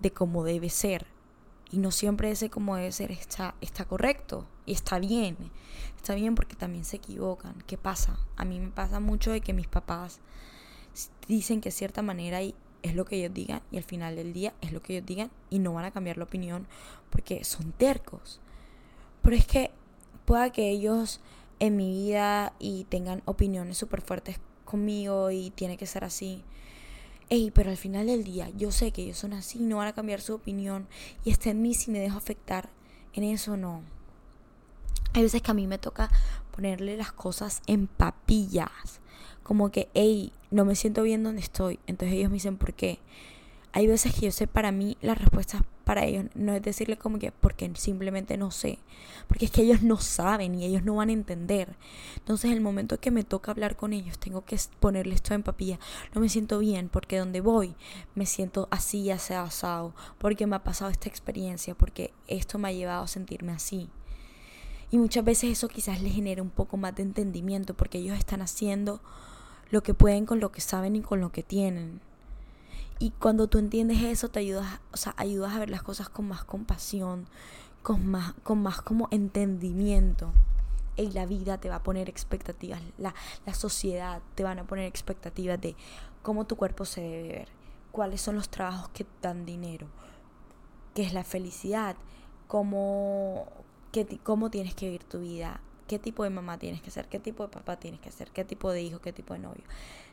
[0.00, 1.06] de cómo debe ser.
[1.70, 5.36] Y no siempre ese como debe ser está, está correcto y está bien.
[5.96, 7.56] Está bien porque también se equivocan.
[7.66, 8.20] ¿Qué pasa?
[8.36, 10.20] A mí me pasa mucho de que mis papás
[11.26, 14.32] dicen que de cierta manera y es lo que ellos digan y al final del
[14.32, 16.68] día es lo que ellos digan y no van a cambiar la opinión
[17.10, 18.40] porque son tercos.
[19.22, 19.72] Pero es que
[20.24, 21.20] pueda que ellos
[21.58, 26.44] en mi vida y tengan opiniones súper fuertes conmigo y tiene que ser así.
[27.28, 29.94] Ey, pero al final del día yo sé que ellos son así, no van a
[29.94, 30.86] cambiar su opinión
[31.24, 32.70] y está en mí si me dejo afectar
[33.14, 33.82] en eso no.
[35.12, 36.10] Hay veces que a mí me toca
[36.54, 39.00] ponerle las cosas en papillas.
[39.42, 41.80] Como que, hey, no me siento bien donde estoy.
[41.86, 43.00] Entonces ellos me dicen, ¿por qué?
[43.72, 46.26] Hay veces que yo sé para mí las respuestas para ellos.
[46.34, 48.78] No es decirle como que porque simplemente no sé.
[49.26, 51.76] Porque es que ellos no saben y ellos no van a entender.
[52.16, 55.80] Entonces el momento que me toca hablar con ellos tengo que ponerle esto en papilla.
[56.14, 57.74] No me siento bien porque donde voy
[58.14, 59.94] me siento así ya sea asado.
[60.18, 61.74] Porque me ha pasado esta experiencia.
[61.74, 63.88] Porque esto me ha llevado a sentirme así.
[64.90, 68.42] Y muchas veces eso quizás les genera un poco más de entendimiento porque ellos están
[68.42, 69.00] haciendo
[69.70, 72.00] lo que pueden con lo que saben y con lo que tienen.
[72.98, 76.28] Y cuando tú entiendes eso, te ayudas, o sea, ayudas a ver las cosas con
[76.28, 77.26] más compasión,
[77.82, 80.32] con más, con más como entendimiento.
[80.96, 83.14] Y la vida te va a poner expectativas, la,
[83.46, 85.74] la sociedad te van a poner expectativas de
[86.22, 87.48] cómo tu cuerpo se debe ver,
[87.90, 89.86] cuáles son los trabajos que dan dinero,
[90.94, 91.96] qué es la felicidad,
[92.48, 93.46] cómo,
[94.22, 97.42] cómo tienes que vivir tu vida, qué tipo de mamá tienes que ser, qué tipo
[97.42, 99.64] de papá tienes que ser, qué tipo de hijo, qué tipo de novio.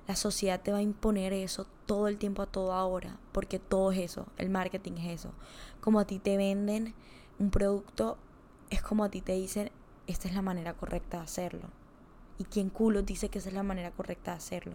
[0.08, 3.92] La sociedad te va a imponer eso todo el tiempo a toda hora, porque todo
[3.92, 5.34] es eso, el marketing es eso.
[5.80, 6.96] Como a ti te venden
[7.38, 8.18] un producto,
[8.72, 9.70] es como a ti te dicen,
[10.08, 11.70] esta es la manera correcta de hacerlo.
[12.40, 14.74] Y quien culo dice que esa es la manera correcta de hacerlo.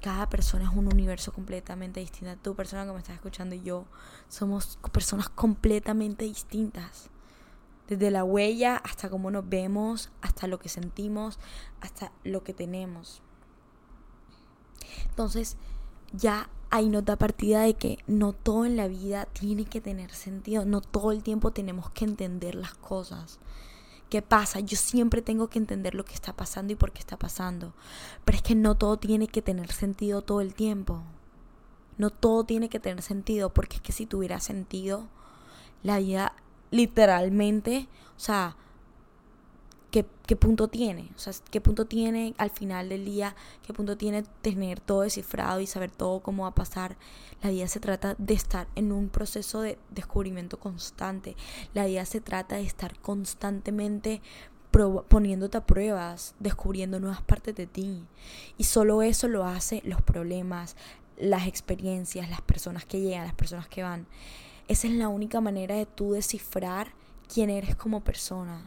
[0.00, 2.36] Cada persona es un universo completamente distinto.
[2.36, 3.86] Tu persona que me estás escuchando y yo
[4.28, 7.10] somos personas completamente distintas
[7.88, 11.38] desde la huella hasta cómo nos vemos, hasta lo que sentimos,
[11.80, 13.22] hasta lo que tenemos.
[15.08, 15.56] Entonces,
[16.12, 20.64] ya hay nota partida de que no todo en la vida tiene que tener sentido,
[20.64, 23.38] no todo el tiempo tenemos que entender las cosas.
[24.10, 24.60] ¿Qué pasa?
[24.60, 27.74] Yo siempre tengo que entender lo que está pasando y por qué está pasando.
[28.24, 31.02] Pero es que no todo tiene que tener sentido todo el tiempo.
[31.96, 35.08] No todo tiene que tener sentido, porque es que si tuviera sentido,
[35.82, 36.34] la vida
[36.74, 38.56] literalmente, o sea,
[39.92, 41.08] ¿qué, ¿qué, punto tiene?
[41.14, 43.36] O sea, ¿qué punto tiene al final del día?
[43.64, 46.96] ¿Qué punto tiene tener todo descifrado y saber todo cómo va a pasar?
[47.42, 51.36] La vida se trata de estar en un proceso de descubrimiento constante.
[51.74, 54.20] La vida se trata de estar constantemente
[55.08, 58.04] poniéndote a pruebas, descubriendo nuevas partes de ti.
[58.58, 60.74] Y solo eso lo hace los problemas,
[61.16, 64.08] las experiencias, las personas que llegan, las personas que van.
[64.68, 66.92] Esa es la única manera de tú descifrar
[67.32, 68.66] quién eres como persona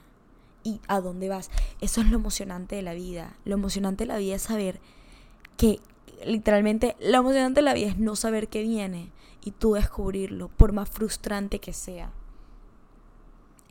[0.64, 1.50] y a dónde vas.
[1.82, 3.36] Eso es lo emocionante de la vida.
[3.46, 4.80] Lo emocionante de la vida es saber
[5.58, 5.80] que
[6.26, 9.12] literalmente lo emocionante de la vida es no saber qué viene
[9.44, 12.12] y tú descubrirlo, por más frustrante que sea.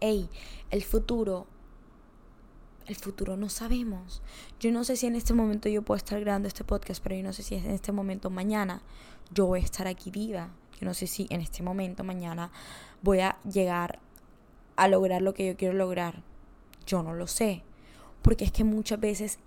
[0.01, 0.29] Ey,
[0.71, 1.47] el futuro
[2.87, 4.23] el futuro no sabemos.
[4.61, 7.23] Yo no sé si en este momento yo puedo estar grabando este podcast, pero yo
[7.23, 8.81] no sé si en este momento mañana
[9.33, 10.51] yo voy a estar aquí viva.
[10.79, 12.51] Yo no sé si en este momento, mañana,
[13.03, 13.99] voy a llegar
[14.77, 16.23] a lograr lo que yo quiero lograr.
[16.87, 17.62] Yo no lo sé.
[18.23, 19.39] Porque es que muchas veces,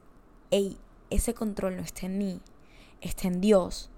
[1.10, 2.42] ese control no está en mí,
[3.02, 3.90] está en Dios.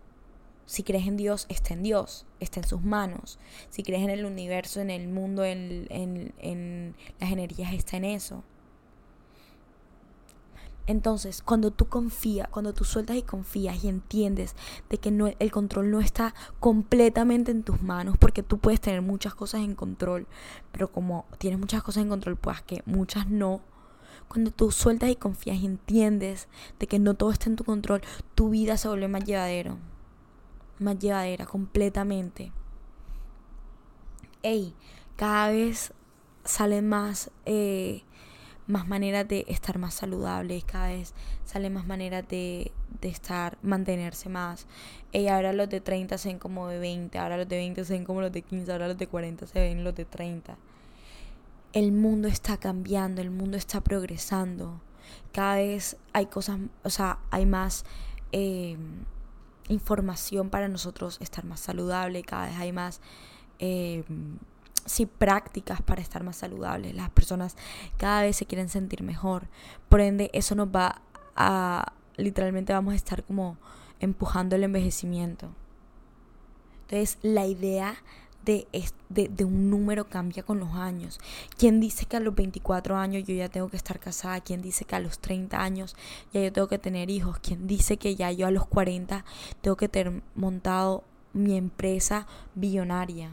[0.66, 3.40] Si crees en Dios, está en Dios, está en sus manos.
[3.70, 8.06] Si crees en el universo, en el mundo, en, en, en las energías, está en
[8.06, 8.44] eso.
[10.88, 14.56] Entonces, cuando tú confías, cuando tú sueltas y confías y entiendes
[14.90, 19.02] de que no, el control no está completamente en tus manos, porque tú puedes tener
[19.02, 20.28] muchas cosas en control,
[20.72, 23.62] pero como tienes muchas cosas en control, pues que muchas no.
[24.28, 26.48] Cuando tú sueltas y confías y entiendes
[26.80, 28.02] de que no todo está en tu control,
[28.34, 29.78] tu vida se vuelve más llevadero,
[30.80, 32.52] más llevadera completamente.
[34.44, 34.74] hey,
[35.16, 35.94] cada vez
[36.44, 38.04] salen más, eh,
[38.68, 41.14] más maneras de estar más saludables, cada vez
[41.46, 42.72] salen más maneras de,
[43.02, 44.68] de estar, mantenerse más.
[45.12, 47.94] Y ahora los de 30 se ven como de 20, ahora los de 20 se
[47.94, 50.58] ven como los de 15, ahora los de 40 se ven los de 30.
[51.74, 54.82] El mundo está cambiando, el mundo está progresando.
[55.32, 57.86] Cada vez hay cosas, o sea, hay más
[58.32, 58.78] eh,
[59.68, 63.02] información para nosotros estar más saludable, cada vez hay más...
[63.60, 64.04] Eh,
[64.86, 66.96] sí, prácticas para estar más saludables.
[66.96, 67.56] Las personas
[67.98, 69.48] cada vez se quieren sentir mejor.
[69.90, 71.02] Por ende, eso nos va
[71.36, 73.58] a, literalmente vamos a estar como
[74.00, 75.50] empujando el envejecimiento.
[76.84, 77.96] Entonces, la idea
[78.44, 78.68] de,
[79.10, 81.20] de, un número cambia con los años.
[81.58, 84.42] ¿Quién dice que a los 24 años yo ya tengo que estar casada?
[84.42, 85.96] ¿Quién dice que a los 30 años
[86.34, 87.40] ya yo tengo que tener hijos?
[87.40, 89.24] ¿Quién dice que ya yo a los 40
[89.62, 93.32] tengo que tener montado mi empresa billonaria?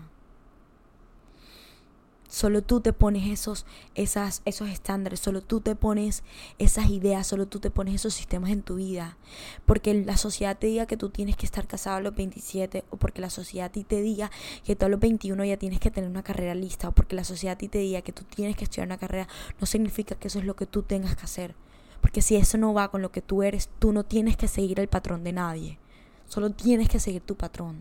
[2.29, 3.65] Solo tú te pones esos,
[3.95, 6.23] esas, esos estándares, solo tú te pones
[6.59, 9.17] esas ideas, solo tú te pones esos sistemas en tu vida.
[9.65, 12.99] Porque la sociedad te diga que tú tienes que estar casado a los 27, o
[12.99, 14.31] porque la sociedad a ti te diga
[14.63, 17.25] que tú a los 21 ya tienes que tener una carrera lista, o porque la
[17.25, 19.27] sociedad a ti te diga que tú tienes que estudiar una carrera,
[19.59, 21.55] no significa que eso es lo que tú tengas que hacer.
[22.03, 24.81] Porque si eso no va con lo que tú eres, tú no tienes que seguir
[24.81, 25.79] el patrón de nadie.
[26.27, 27.81] Solo tienes que seguir tu patrón.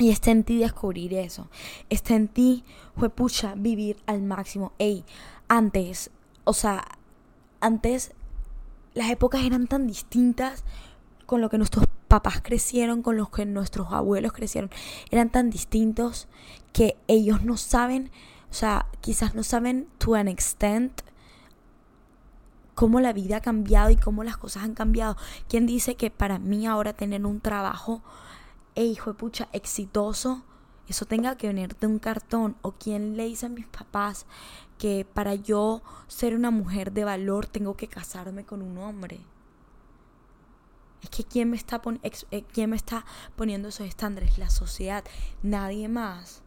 [0.00, 1.50] Y está en ti descubrir eso.
[1.90, 2.64] Está en ti,
[3.14, 4.72] pucha, vivir al máximo.
[4.78, 5.04] Ey,
[5.46, 6.10] antes,
[6.44, 6.86] o sea,
[7.60, 8.12] antes
[8.94, 10.64] las épocas eran tan distintas
[11.26, 14.70] con lo que nuestros papás crecieron, con los que nuestros abuelos crecieron.
[15.10, 16.28] Eran tan distintos
[16.72, 18.10] que ellos no saben,
[18.50, 21.02] o sea, quizás no saben to an extent
[22.74, 25.18] cómo la vida ha cambiado y cómo las cosas han cambiado.
[25.46, 28.02] ¿Quién dice que para mí ahora tener un trabajo
[28.80, 30.42] e hijo de pucha, exitoso,
[30.88, 32.56] eso tenga que venir de un cartón.
[32.62, 34.24] O quien le dice a mis papás
[34.78, 39.20] que para yo ser una mujer de valor tengo que casarme con un hombre.
[41.02, 41.82] Es que ¿quién me está,
[42.30, 43.04] eh, ¿quién me está
[43.36, 44.38] poniendo esos estándares?
[44.38, 45.04] La sociedad,
[45.42, 46.42] nadie más.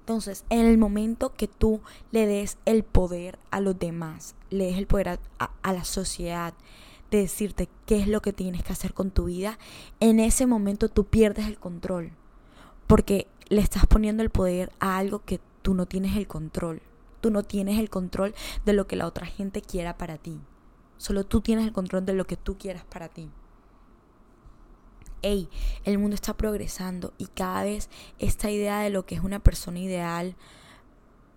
[0.00, 4.76] Entonces, en el momento que tú le des el poder a los demás, le des
[4.76, 6.52] el poder a la sociedad,
[7.14, 9.58] de decirte qué es lo que tienes que hacer con tu vida,
[10.00, 12.12] en ese momento tú pierdes el control.
[12.86, 16.82] Porque le estás poniendo el poder a algo que tú no tienes el control.
[17.20, 20.40] Tú no tienes el control de lo que la otra gente quiera para ti.
[20.96, 23.30] Solo tú tienes el control de lo que tú quieras para ti.
[25.22, 25.48] Ey,
[25.84, 29.78] el mundo está progresando y cada vez esta idea de lo que es una persona
[29.78, 30.36] ideal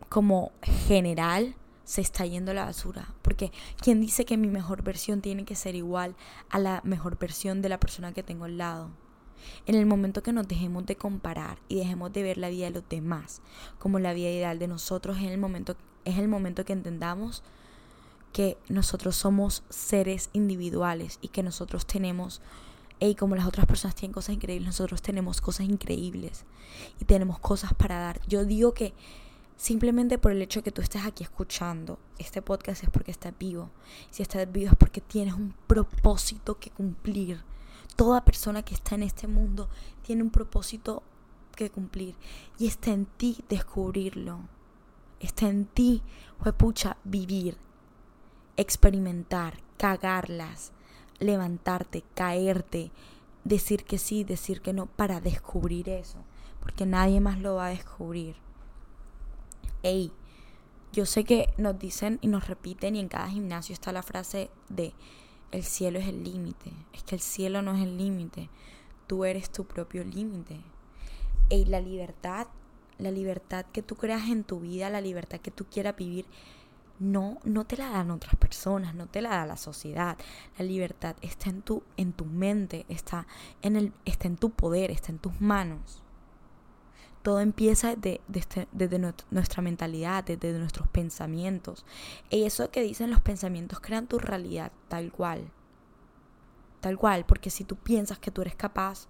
[0.10, 1.56] como general
[1.88, 3.08] se está yendo la basura.
[3.22, 6.16] Porque ¿quién dice que mi mejor versión tiene que ser igual
[6.50, 8.90] a la mejor versión de la persona que tengo al lado?
[9.66, 12.72] En el momento que nos dejemos de comparar y dejemos de ver la vida de
[12.72, 13.42] los demás
[13.80, 17.42] como la vida ideal de nosotros, es el momento, es el momento que entendamos
[18.34, 22.42] que nosotros somos seres individuales y que nosotros tenemos,
[23.00, 26.44] y como las otras personas tienen cosas increíbles, nosotros tenemos cosas increíbles
[27.00, 28.20] y tenemos cosas para dar.
[28.28, 28.94] Yo digo que
[29.58, 33.34] Simplemente por el hecho de que tú estés aquí escuchando este podcast es porque estás
[33.40, 33.72] vivo.
[34.12, 37.42] Si estás vivo es porque tienes un propósito que cumplir.
[37.96, 39.68] Toda persona que está en este mundo
[40.04, 41.02] tiene un propósito
[41.56, 42.14] que cumplir.
[42.60, 44.42] Y está en ti descubrirlo.
[45.20, 46.04] Está en ti,
[46.58, 47.58] pucha, vivir,
[48.58, 50.72] experimentar, cagarlas,
[51.18, 52.92] levantarte, caerte,
[53.44, 56.20] decir que sí, decir que no, para descubrir eso.
[56.60, 58.47] Porque nadie más lo va a descubrir
[59.88, 60.12] hey,
[60.92, 64.50] yo sé que nos dicen y nos repiten y en cada gimnasio está la frase
[64.68, 64.94] de
[65.52, 66.74] el cielo es el límite.
[66.92, 68.50] Es que el cielo no es el límite.
[69.08, 70.60] Tú eres tu propio límite.
[71.50, 72.48] Y la libertad,
[72.98, 76.26] la libertad que tú creas en tu vida, la libertad que tú quieras vivir,
[77.00, 80.18] no, no te la dan otras personas, no te la da la sociedad.
[80.58, 83.26] La libertad está en tu, en tu mente, está
[83.62, 86.04] en, el, está en tu poder, está en tus manos
[87.28, 88.70] todo empieza desde, este,
[89.32, 91.86] nuestra mentalidad, desde nuestros pensamientos.
[92.30, 95.52] Y eso que dicen los pensamientos crean tu realidad tal cual.
[96.80, 99.10] Tal cual, porque si tú piensas que tú eres capaz,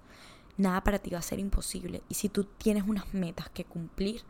[0.58, 2.02] nada para ti va a ser imposible.
[2.10, 4.24] Y si tú tienes unas metas que cumplir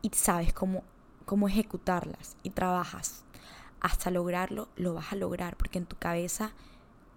[0.00, 0.82] y sabes cómo,
[1.26, 3.26] cómo ejecutarlas y trabajas
[3.82, 6.54] hasta lograrlo, lo vas a lograr, porque en tu cabeza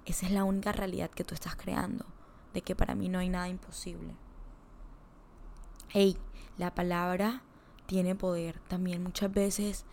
[0.04, 2.06] esa es la única realidad que tú estás creando,
[2.54, 4.14] de que para mí no hay nada imposible
[5.94, 6.18] hey,
[6.58, 7.44] la palabra
[7.86, 8.60] tiene poder.
[8.68, 9.86] También muchas veces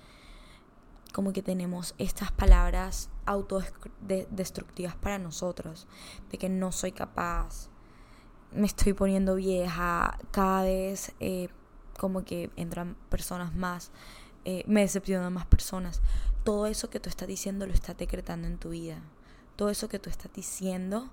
[1.12, 5.86] como que tenemos estas palabras autodestructivas para nosotros,
[6.30, 7.68] de que no soy capaz,
[8.52, 11.48] me estoy poniendo vieja, cada vez eh,
[11.98, 13.90] como que entran personas más,
[14.44, 16.00] eh, me decepcionan más personas.
[16.44, 19.02] Todo eso que tú estás diciendo lo estás decretando en tu vida.
[19.56, 21.10] Todo eso que tú estás diciendo,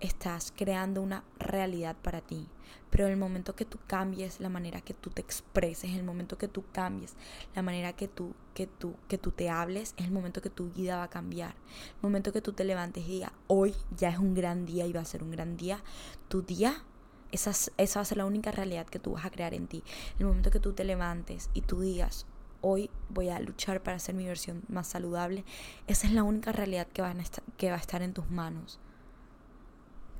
[0.00, 2.48] estás creando una realidad para ti.
[2.90, 6.48] Pero el momento que tú cambies la manera que tú te expreses, el momento que
[6.48, 7.16] tú cambies
[7.54, 10.70] la manera que tú, que tú, que tú te hables, es el momento que tu
[10.70, 11.54] vida va a cambiar.
[11.96, 14.92] El momento que tú te levantes y digas, hoy ya es un gran día y
[14.92, 15.82] va a ser un gran día,
[16.28, 16.84] tu día
[17.32, 19.82] esa, esa va a ser la única realidad que tú vas a crear en ti.
[20.18, 22.26] El momento que tú te levantes y tú digas,
[22.60, 25.44] hoy voy a luchar para hacer mi versión más saludable,
[25.86, 28.30] esa es la única realidad que, van a estar, que va a estar en tus
[28.30, 28.78] manos.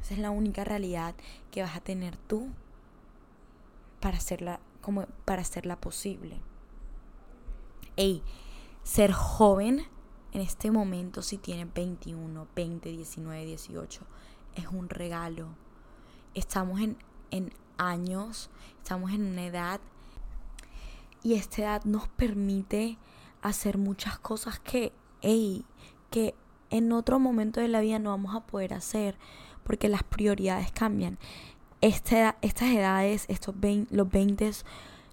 [0.04, 1.16] Esa es la única realidad
[1.50, 2.48] que vas a tener tú
[4.00, 6.40] para hacerla, como para hacerla posible.
[7.96, 8.22] Ey,
[8.84, 9.86] ser joven
[10.32, 14.06] en este momento, si tienes 21, 20, 19, 18,
[14.54, 15.48] es un regalo
[16.34, 16.96] estamos en,
[17.76, 18.50] años,
[18.82, 19.80] estamos en una edad
[21.22, 22.98] y esta edad nos permite
[23.42, 24.92] hacer muchas cosas que,
[26.10, 26.34] que
[26.70, 29.16] en otro momento de la vida no vamos a poder hacer
[29.64, 31.18] porque las prioridades cambian.
[31.80, 33.54] Esta, estas edades, estos
[33.90, 34.50] los 20,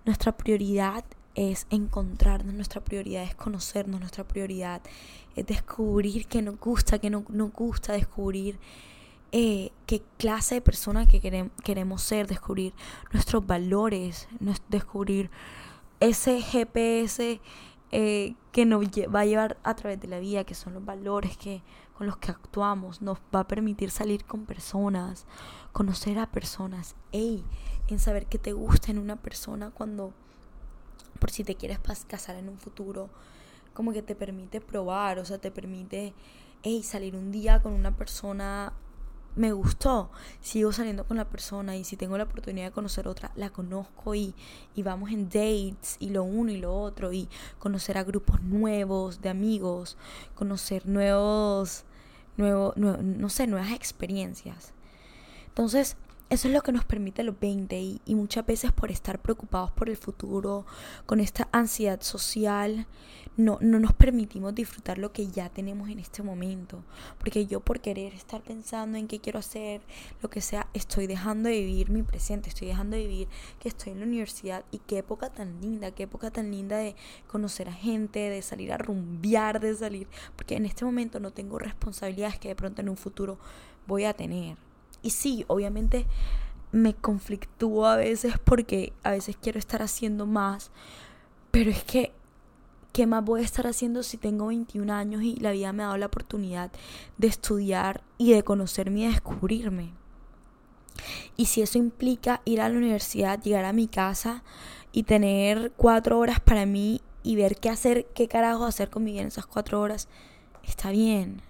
[0.06, 1.04] nuestra prioridad
[1.36, 4.82] es encontrarnos, nuestra prioridad es conocernos, nuestra prioridad
[5.36, 8.60] es descubrir qué nos gusta, qué no nos gusta, descubrir
[9.32, 11.22] eh, qué clase de persona que
[11.64, 12.74] queremos ser, descubrir
[13.14, 14.28] nuestros valores,
[14.68, 15.30] descubrir
[16.02, 17.40] ese GPS
[17.94, 21.38] eh, que nos va a llevar a través de la vida, que son los valores
[21.38, 21.62] que,
[22.02, 25.28] con los que actuamos, nos va a permitir salir con personas,
[25.72, 27.46] conocer a personas, ey,
[27.90, 30.12] en saber que te gusta en una persona cuando,
[31.20, 33.12] por si te quieres casar en un futuro,
[33.76, 36.16] como que te permite probar, o sea, te permite,
[36.64, 38.74] ey, salir un día con una persona
[39.36, 40.10] me gustó,
[40.42, 44.16] sigo saliendo con la persona y si tengo la oportunidad de conocer otra, la conozco
[44.16, 44.34] y,
[44.74, 49.22] y vamos en dates y lo uno y lo otro y conocer a grupos nuevos
[49.22, 49.98] de amigos,
[50.34, 51.86] conocer nuevos,
[52.38, 54.74] nuevo, no sé, nuevas experiencias.
[55.48, 55.98] Entonces,
[56.30, 59.72] eso es lo que nos permite los 20 y, y, muchas veces por estar preocupados
[59.72, 60.65] por el futuro,
[61.06, 62.88] con esta ansiedad social,
[63.38, 66.84] no, no nos permitimos disfrutar lo que ya tenemos en este momento.
[67.17, 69.82] Porque yo por querer estar pensando en qué quiero hacer,
[70.22, 73.28] lo que sea, estoy dejando de vivir mi presente, estoy dejando de vivir
[73.60, 76.96] que estoy en la universidad y qué época tan linda, qué época tan linda de
[77.28, 81.58] conocer a gente, de salir a rumbear, de salir, porque en este momento no tengo
[81.58, 83.38] responsabilidades que de pronto en un futuro
[83.88, 84.58] voy a tener.
[85.02, 86.06] Y sí, obviamente
[86.72, 90.72] me conflictúo a veces porque a veces quiero estar haciendo más,
[91.52, 92.13] pero es que,
[92.92, 95.88] ¿qué más voy a estar haciendo si tengo 21 años y la vida me ha
[95.88, 96.72] dado la oportunidad
[97.18, 99.94] de estudiar y de conocerme y de descubrirme?
[101.38, 104.44] Y si eso implica ir a la universidad, llegar a mi casa
[104.92, 109.14] y tener cuatro horas para mí y ver qué hacer, qué carajo hacer con mi
[109.14, 110.08] vida en esas cuatro horas,
[110.64, 111.42] está bien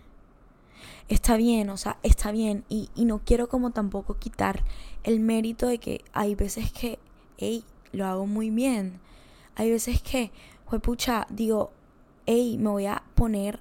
[1.13, 2.63] está bien, o sea, está bien.
[2.69, 4.63] Y, no quiero como tampoco quitar
[5.03, 6.99] el mérito de que hay veces que,
[7.37, 8.99] hey, lo hago muy bien.
[9.55, 10.31] Hay veces que,
[10.79, 11.71] pucha, digo,
[12.25, 13.59] hey, me voy a poner,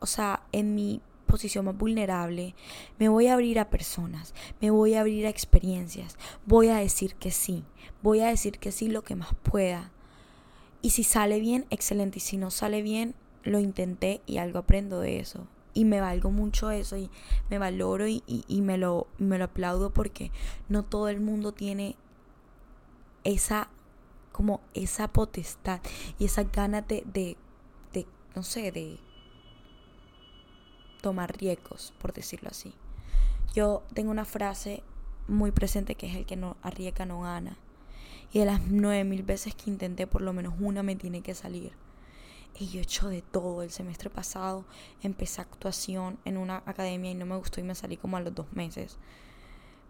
[0.00, 2.54] o sea, en mi posición más vulnerable,
[2.98, 7.14] me voy a abrir a personas, me voy a abrir a experiencias, voy a decir
[7.16, 7.64] que sí,
[8.02, 9.90] voy a decir que sí lo que más pueda.
[10.80, 15.00] Y si sale bien, excelente, y si no sale bien, lo intenté y algo aprendo
[15.00, 15.46] de eso
[15.78, 17.08] y me valgo mucho eso y
[17.50, 18.22] me valoro y,
[18.62, 20.32] me, lo, me lo aplaudo porque
[20.68, 21.94] no todo el mundo tiene
[23.22, 23.68] esa
[24.38, 25.80] como esa potestad
[26.16, 27.36] y esa ganas de, de,
[28.36, 29.00] no sé, de
[31.00, 32.72] tomar riesgos, por decirlo así.
[33.52, 34.84] Yo tengo una frase
[35.26, 37.56] muy presente que es el que no arriesga no gana.
[38.32, 41.34] Y de las nueve mil veces que intenté, por lo menos una me tiene que
[41.34, 41.72] salir.
[42.56, 43.62] Y yo he hecho de todo.
[43.64, 44.64] El semestre pasado
[45.02, 48.36] empecé actuación en una academia y no me gustó y me salí como a los
[48.36, 48.98] dos meses.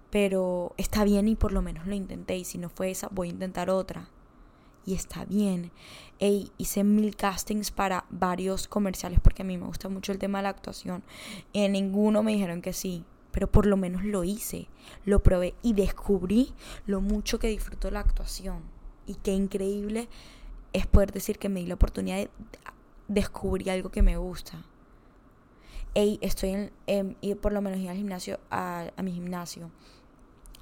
[0.08, 2.38] Pero está bien y por lo menos lo intenté.
[2.38, 4.08] Y si no fue esa, voy a intentar otra.
[4.88, 5.70] Y está bien.
[6.18, 10.38] Ey, hice mil castings para varios comerciales porque a mí me gusta mucho el tema
[10.38, 11.04] de la actuación.
[11.52, 13.04] En ninguno me dijeron que sí.
[13.30, 14.66] Pero por lo menos lo hice.
[15.04, 16.54] Lo probé y descubrí
[16.86, 18.62] lo mucho que disfruto la actuación.
[19.04, 20.08] Y qué increíble
[20.72, 22.30] es poder decir que me di la oportunidad de
[23.08, 24.64] descubrir algo que me gusta.
[25.92, 29.70] Ey, estoy en, y por lo menos ir al gimnasio, a, mi gimnasio.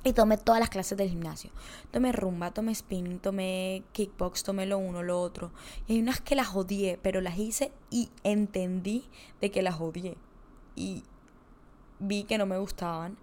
[0.07, 1.51] Y tomé todas las clases del gimnasio.
[1.91, 5.51] Tomé rumba, tomé spinning, tomé kickbox, tomé lo uno, lo otro.
[5.89, 9.03] Y hay unas que las odié, pero las hice y entendí
[9.41, 10.17] de que las odié.
[10.77, 11.03] Y
[11.99, 13.19] vi que no me gustaban.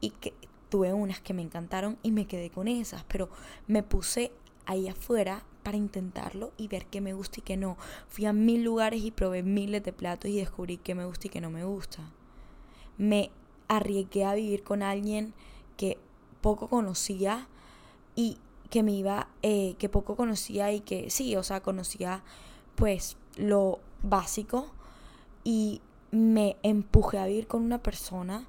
[0.00, 0.32] Y que
[0.70, 3.04] tuve unas que me encantaron y me quedé con esas.
[3.04, 3.28] Pero
[3.66, 4.32] me puse
[4.64, 7.76] ahí afuera para intentarlo y ver qué me gusta y qué no.
[8.08, 11.30] Fui a mil lugares y probé miles de platos y descubrí qué me gusta y
[11.30, 12.10] qué no me gusta.
[12.96, 13.30] Me
[13.68, 15.34] arriesgué a vivir con alguien
[15.76, 15.98] que
[16.42, 17.48] poco conocía
[18.14, 18.36] y
[18.68, 22.22] que me iba, eh, que poco conocía y que sí, o sea, conocía
[22.74, 24.70] pues lo básico
[25.44, 25.80] y
[26.10, 28.46] me empujé a vivir con una persona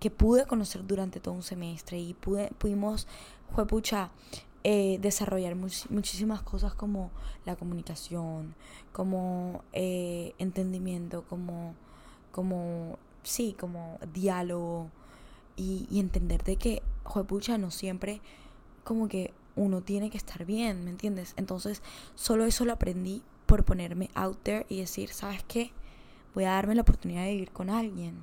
[0.00, 3.06] que pude conocer durante todo un semestre y pude, pudimos,
[3.54, 4.10] fue pucha,
[4.64, 7.10] eh, desarrollar muchísimas cosas como
[7.44, 8.54] la comunicación,
[8.92, 11.74] como eh, entendimiento, como,
[12.32, 14.90] como, sí, como diálogo
[15.56, 16.82] y, y entender de que,
[17.28, 18.20] pucha, no siempre
[18.82, 21.34] como que uno tiene que estar bien, ¿me entiendes?
[21.36, 21.82] Entonces,
[22.14, 25.72] solo eso lo aprendí por ponerme out there y decir, ¿sabes qué?
[26.34, 28.16] Voy a darme la oportunidad de vivir con alguien.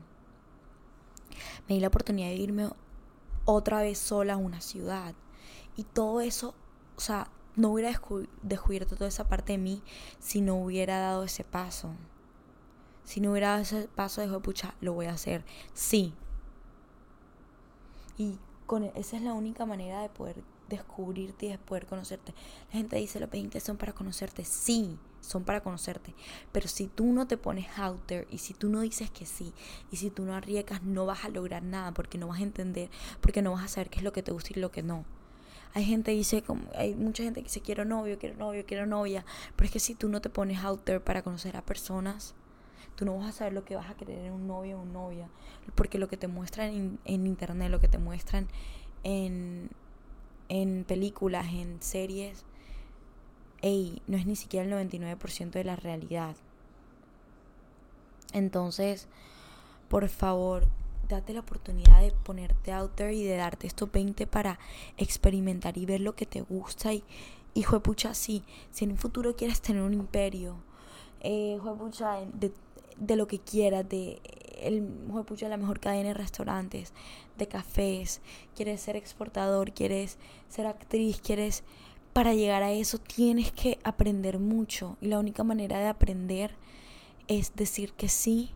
[1.68, 2.70] Me di la oportunidad de irme
[3.46, 5.16] otra vez sola a una ciudad
[5.78, 6.54] y todo eso,
[6.98, 8.00] o sea, no hubiera
[8.42, 9.82] descubierto toda esa parte de mí
[10.20, 11.92] si no hubiera dado ese paso.
[13.04, 15.44] Si no hubiera dado ese paso de pucha, lo voy a hacer.
[15.74, 16.14] Sí.
[18.18, 18.38] Y
[18.80, 22.34] e, esa es la única manera de poder descubrirte y de poder conocerte.
[22.70, 24.46] La gente dice, los 20 son para conocerte.
[24.46, 26.14] Sí, son para conocerte.
[26.52, 29.54] Pero si tú no te pones out there y si tú no dices que sí
[29.92, 32.90] y si tú no arriesgas, no vas a lograr nada porque no vas a entender,
[33.20, 35.06] porque no vas a saber qué es lo que te gusta y lo que no.
[35.74, 36.44] Hay gente dice,
[36.76, 39.96] hay mucha gente que dice quiero novio, quiero novio, quiero novia, pero es que si
[39.96, 42.36] tú no te pones out there para conocer a personas,
[42.96, 44.94] tú no vas a saber lo que vas a querer en un novio o una
[44.94, 45.30] novia,
[45.76, 48.48] porque lo que te muestran en, internet, lo que te muestran
[49.04, 49.70] en,
[50.50, 52.46] en películas, en series,
[53.62, 56.36] ey, no es ni siquiera el 99% de la realidad.
[58.34, 59.08] Entonces,
[59.90, 60.68] por favor,
[61.10, 64.60] date la oportunidad de ponerte out there y de darte estos 20 para
[64.98, 66.94] experimentar y ver lo que te gusta.
[66.94, 67.04] Y,
[67.54, 70.56] hijo de pucha, sí, si en un futuro quieres tener un imperio,
[71.20, 72.52] eh, hijo de pucha, de,
[73.16, 74.22] lo que quieras, de,
[74.62, 76.94] el, de pucha, la mejor cadena de restaurantes,
[77.38, 78.22] de cafés,
[78.56, 80.18] quieres ser exportador, quieres
[80.50, 81.64] ser actriz, quieres...
[82.14, 86.52] Para llegar a eso tienes que aprender mucho y la única manera de aprender
[87.30, 88.52] es decir que sí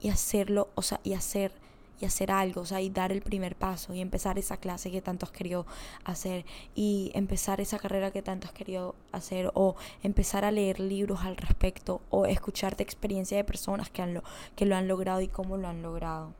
[0.00, 1.52] y hacerlo, o sea, y hacer
[2.00, 5.02] y hacer algo, o sea, y dar el primer paso y empezar esa clase que
[5.02, 5.66] tanto has querido
[6.04, 6.44] hacer
[6.74, 11.36] y empezar esa carrera que tanto has querido hacer o empezar a leer libros al
[11.36, 14.22] respecto o escucharte experiencia de personas que, han lo,
[14.56, 16.34] que lo han logrado y cómo lo han logrado.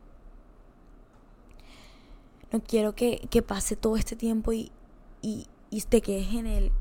[2.51, 4.71] No quiero que, que pase todo este tiempo y,
[5.21, 6.71] y, y te quedes en el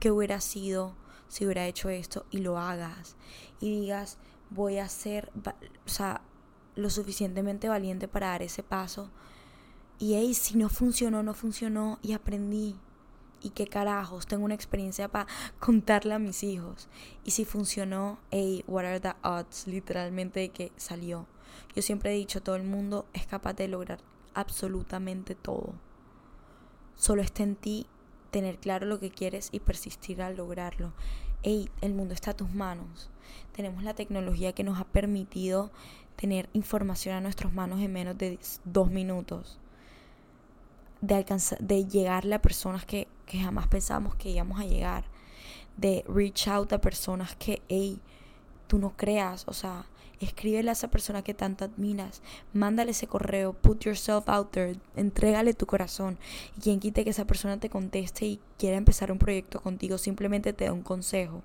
[0.00, 0.94] que hubiera sido
[1.28, 3.16] si hubiera hecho esto y lo hagas
[3.60, 4.18] y digas
[4.50, 5.30] voy a hacer,
[5.86, 6.20] o sea,
[6.74, 9.10] lo suficientemente valiente para dar ese paso.
[9.98, 12.76] Y hey, si no funcionó, no funcionó y aprendí.
[13.40, 15.26] Y qué carajos, tengo una experiencia para
[15.58, 16.88] contarle a mis hijos.
[17.24, 19.66] Y si funcionó, hey, what are the odds?
[19.66, 21.26] Literalmente de que salió.
[21.74, 23.98] Yo siempre he dicho, todo el mundo es capaz de lograr
[24.34, 25.74] absolutamente todo.
[26.96, 27.86] Solo está en ti
[28.30, 30.92] tener claro lo que quieres y persistir al lograrlo.
[31.42, 33.10] Hey, el mundo está a tus manos.
[33.52, 35.70] Tenemos la tecnología que nos ha permitido
[36.16, 39.58] tener información a nuestras manos en menos de dos minutos,
[41.00, 45.04] de, alcanzar, de llegarle a personas que, que jamás pensábamos que íbamos a llegar,
[45.76, 48.00] de reach out a personas que, hey,
[48.66, 49.86] tú no creas, o sea,
[50.24, 55.54] escríbele a esa persona que tanto admiras, mándale ese correo, put yourself out there, entrégale
[55.54, 56.18] tu corazón.
[56.56, 60.52] Y quien quite que esa persona te conteste y quiera empezar un proyecto contigo, simplemente
[60.52, 61.38] te da un consejo.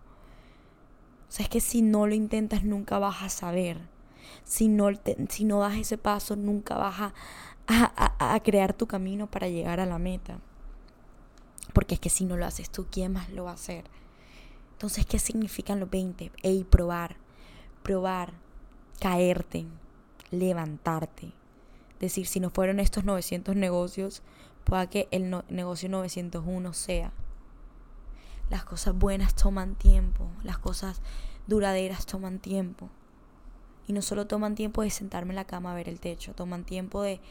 [1.27, 3.77] O sea, es que si no lo intentas nunca vas a saber
[4.43, 4.89] si no,
[5.29, 7.13] si no das ese paso, nunca vas a,
[7.67, 10.39] a, crear tu camino para llegar a la meta.
[11.73, 13.85] Porque es que si no lo haces tú, ¿quién más lo va a hacer?
[14.73, 16.31] Entonces, ¿qué significan los 20?
[16.43, 17.17] Ey, probar,
[17.83, 18.33] probar,
[18.99, 19.65] caerte,
[20.31, 21.33] levantarte.
[21.99, 24.21] Decir, si no fueron estos 900 negocios,
[24.63, 27.11] pueda que el negocio 901 sea.
[28.49, 31.01] Las cosas buenas toman tiempo, las cosas
[31.47, 32.89] duraderas toman tiempo.
[33.87, 36.65] Y no solo toman tiempo de sentarme en la cama a ver el techo, toman
[36.65, 37.21] tiempo de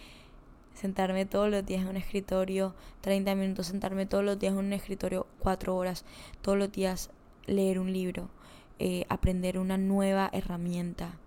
[0.75, 4.73] sentarme todos los días en un escritorio, 30 minutos, sentarme todos los días en un
[4.73, 6.05] escritorio, 4 horas,
[6.43, 7.11] todos los días
[7.47, 8.29] leer un libro,
[8.79, 11.19] eh, aprender una nueva herramienta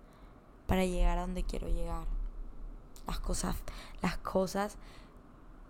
[0.66, 2.04] para llegar a donde quiero llegar.
[3.06, 3.56] Las cosas,
[4.02, 4.76] las cosas,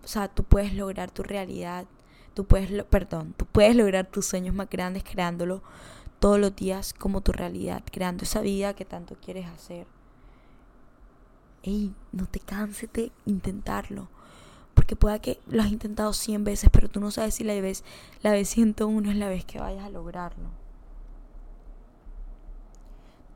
[0.03, 1.85] o sea, tú puedes lograr tu realidad,
[2.33, 5.61] tú puedes, perdón, tú puedes lograr tus sueños más grandes creándolo
[6.21, 9.87] todos los días como tu realidad, creando esa vida que tanto quieres hacer.
[11.63, 14.07] Ey, no te canses de intentarlo,
[14.75, 17.83] Porque pueda que lo has intentado 100 veces, pero tú no sabes si la vez,
[18.21, 20.49] la vez 101 es la vez que vayas a lograrlo.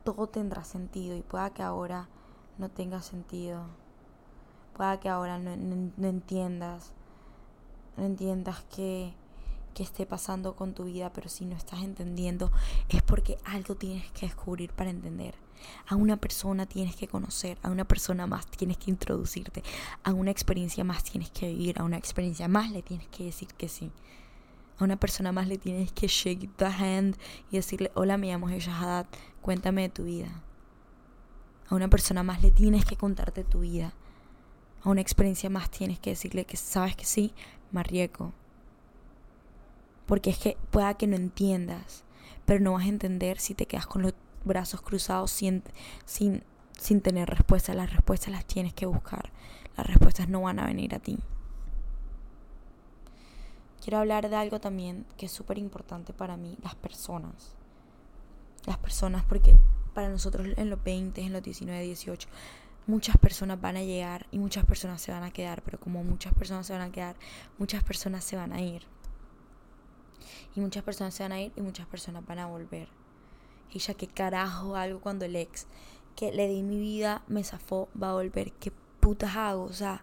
[0.04, 2.08] Todo tendrá sentido y pueda que ahora
[2.56, 3.66] no tenga sentido.
[4.76, 6.92] Pueda que ahora no, no entiendas.
[7.96, 9.12] No entiendas que
[9.76, 12.50] que esté pasando con tu vida, pero si no estás entendiendo
[12.88, 15.34] es porque algo tienes que descubrir para entender.
[15.86, 19.62] A una persona tienes que conocer, a una persona más tienes que introducirte,
[20.02, 23.48] a una experiencia más tienes que vivir, a una experiencia más le tienes que decir
[23.48, 23.92] que sí.
[24.78, 27.18] A una persona más le tienes que shake the hand
[27.50, 29.06] y decirle, hola, me llamo Shahadat,
[29.42, 30.42] cuéntame de tu vida.
[31.68, 33.92] A una persona más le tienes que contarte tu vida.
[34.82, 37.34] A una experiencia más tienes que decirle que sabes que sí,
[37.72, 38.32] Marieco,
[40.06, 42.04] porque es que pueda que no entiendas,
[42.44, 45.62] pero no vas a entender si te quedas con los brazos cruzados sin,
[46.04, 46.44] sin,
[46.78, 47.76] sin tener respuestas.
[47.76, 49.30] Las respuestas las tienes que buscar.
[49.76, 51.18] Las respuestas no van a venir a ti.
[53.82, 57.54] Quiero hablar de algo también que es súper importante para mí, las personas.
[58.64, 59.56] Las personas, porque
[59.94, 62.28] para nosotros en los 20, en los 19, 18,
[62.86, 66.34] muchas personas van a llegar y muchas personas se van a quedar, pero como muchas
[66.34, 67.16] personas se van a quedar,
[67.58, 68.82] muchas personas se van a ir.
[70.54, 72.88] Y muchas personas se van a ir y muchas personas van a volver.
[73.72, 75.66] Y ya que carajo algo cuando el ex
[76.14, 78.52] que le di mi vida me zafó va a volver.
[78.52, 79.64] ¿Qué putas hago?
[79.64, 80.02] O sea,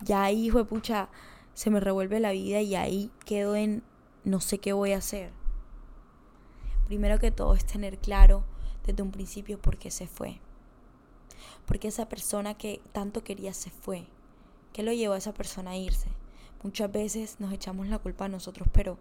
[0.00, 1.08] ya ahí, hijo de pucha,
[1.54, 3.82] se me revuelve la vida y ahí quedo en
[4.24, 5.30] no sé qué voy a hacer.
[6.86, 8.44] Primero que todo es tener claro
[8.86, 10.40] desde un principio por qué se fue.
[11.66, 14.06] Porque esa persona que tanto quería se fue.
[14.72, 16.08] ¿Qué lo llevó a esa persona a irse?
[16.62, 18.98] Muchas veces nos echamos la culpa a nosotros, pero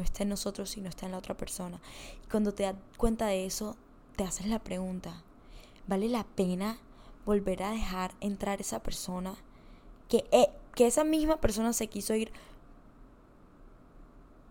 [0.00, 1.78] no está en nosotros, sino está en la otra persona.
[2.24, 3.76] Y cuando te das cuenta de eso,
[4.16, 5.22] te haces la pregunta,
[5.86, 6.78] ¿vale la pena
[7.26, 9.34] volver a dejar entrar esa persona?
[10.08, 12.32] Que, eh, que esa misma persona se quiso ir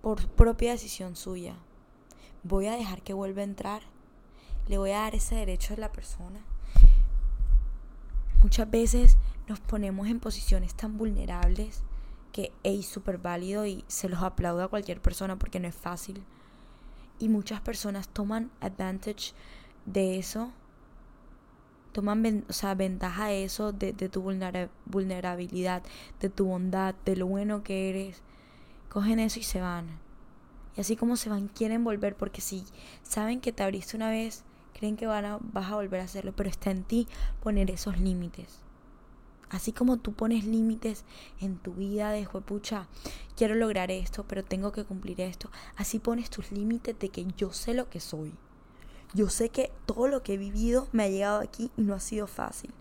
[0.04, 1.56] por propia decisión suya.
[2.44, 3.82] ¿Voy a dejar que vuelva a entrar?
[4.68, 6.46] ¿Le voy a dar ese derecho a la persona?
[8.44, 11.82] Muchas veces nos ponemos en posiciones tan vulnerables
[12.32, 16.24] que es súper válido y se los aplaudo a cualquier persona porque no es fácil.
[17.20, 19.34] Y muchas personas toman advantage
[19.86, 20.52] de eso,
[21.92, 25.84] toman o sea, ventaja de eso, de, tu vulnerabilidad,
[26.20, 28.22] de tu bondad, de lo bueno que eres.
[28.90, 29.88] Cogen eso y se van.
[30.78, 32.64] Y así como se van, quieren volver porque si
[33.04, 36.34] saben que te abriste una vez, creen que van a, vas a volver a hacerlo,
[36.36, 37.08] pero está en ti
[37.42, 38.69] poner esos límites.
[39.50, 41.06] Así como tú pones límites
[41.40, 42.88] en tu vida de pucha,
[43.36, 45.50] quiero lograr esto, pero tengo que cumplir esto.
[45.76, 48.34] Así pones tus límites de que yo sé lo que soy.
[49.14, 52.00] Yo sé que todo lo que he vivido me ha llegado aquí y no ha
[52.00, 52.72] sido fácil.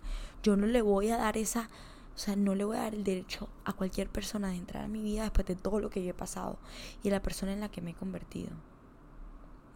[0.43, 1.71] Yo no le voy a dar esa,
[2.15, 4.89] o sea, no le voy a dar el derecho a cualquier persona de entrar a
[4.89, 6.59] mi vida después de todo lo que yo he pasado
[7.03, 8.51] y la persona en la que me he convertido.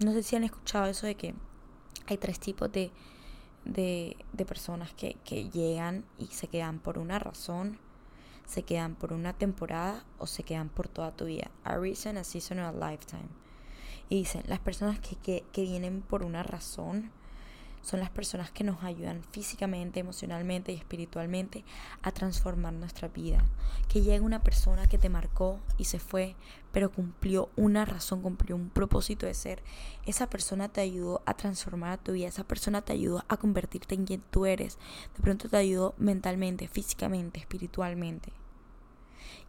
[0.00, 1.34] No sé si han escuchado eso de que
[2.06, 2.90] hay tres tipos de,
[3.64, 7.78] de, personas que, que llegan y se quedan por una razón,
[8.46, 11.50] se quedan por una temporada o se quedan por toda tu vida.
[11.64, 13.28] A reason, a season or a lifetime.
[14.08, 17.10] Y dicen, las personas que, que, que vienen por una razón
[17.82, 21.64] son las personas que nos ayudan físicamente, emocionalmente y espiritualmente
[22.02, 23.44] a transformar nuestra vida.
[23.88, 26.36] Que llegue una persona que te marcó y se fue,
[26.70, 29.62] pero cumplió una razón, cumplió un propósito de ser.
[30.06, 34.06] Esa persona te ayudó a transformar tu vida, esa persona te ayudó a convertirte en
[34.06, 34.78] quien tú eres.
[35.16, 38.32] De pronto te ayudó mentalmente, físicamente, espiritualmente.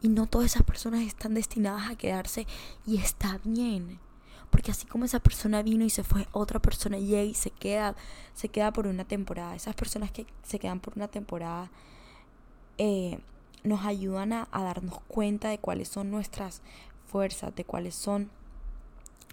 [0.01, 2.47] Y no todas esas personas están destinadas a quedarse
[2.86, 3.99] y está bien.
[4.53, 7.95] Porque así como esa persona vino y se fue, otra persona llega y se queda,
[8.35, 9.55] se queda por una temporada.
[9.55, 11.71] Esas personas que se quedan por una temporada
[12.77, 13.17] eh,
[13.63, 16.61] nos ayudan a, darnos cuenta de cuáles son nuestras
[17.07, 18.29] fuerzas, de cuáles son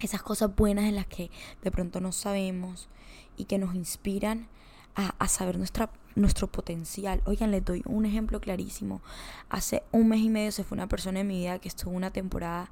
[0.01, 1.29] esas cosas buenas en las que
[1.61, 2.89] de pronto no sabemos
[3.37, 4.47] y que nos inspiran
[4.95, 7.21] a, a, saber nuestra, nuestro potencial.
[7.25, 9.03] Oigan, les doy un ejemplo clarísimo.
[9.51, 12.09] Hace un mes y medio se fue una persona en mi vida que estuvo una
[12.09, 12.71] temporada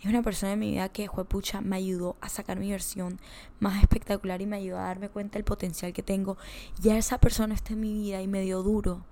[0.00, 3.20] es una persona en mi vida que, pucha, me ayudó a sacar mi versión
[3.58, 6.38] más espectacular y me ayudó a darme cuenta del potencial que tengo.
[6.80, 9.04] Ya esa persona está en mi vida y me dio duro.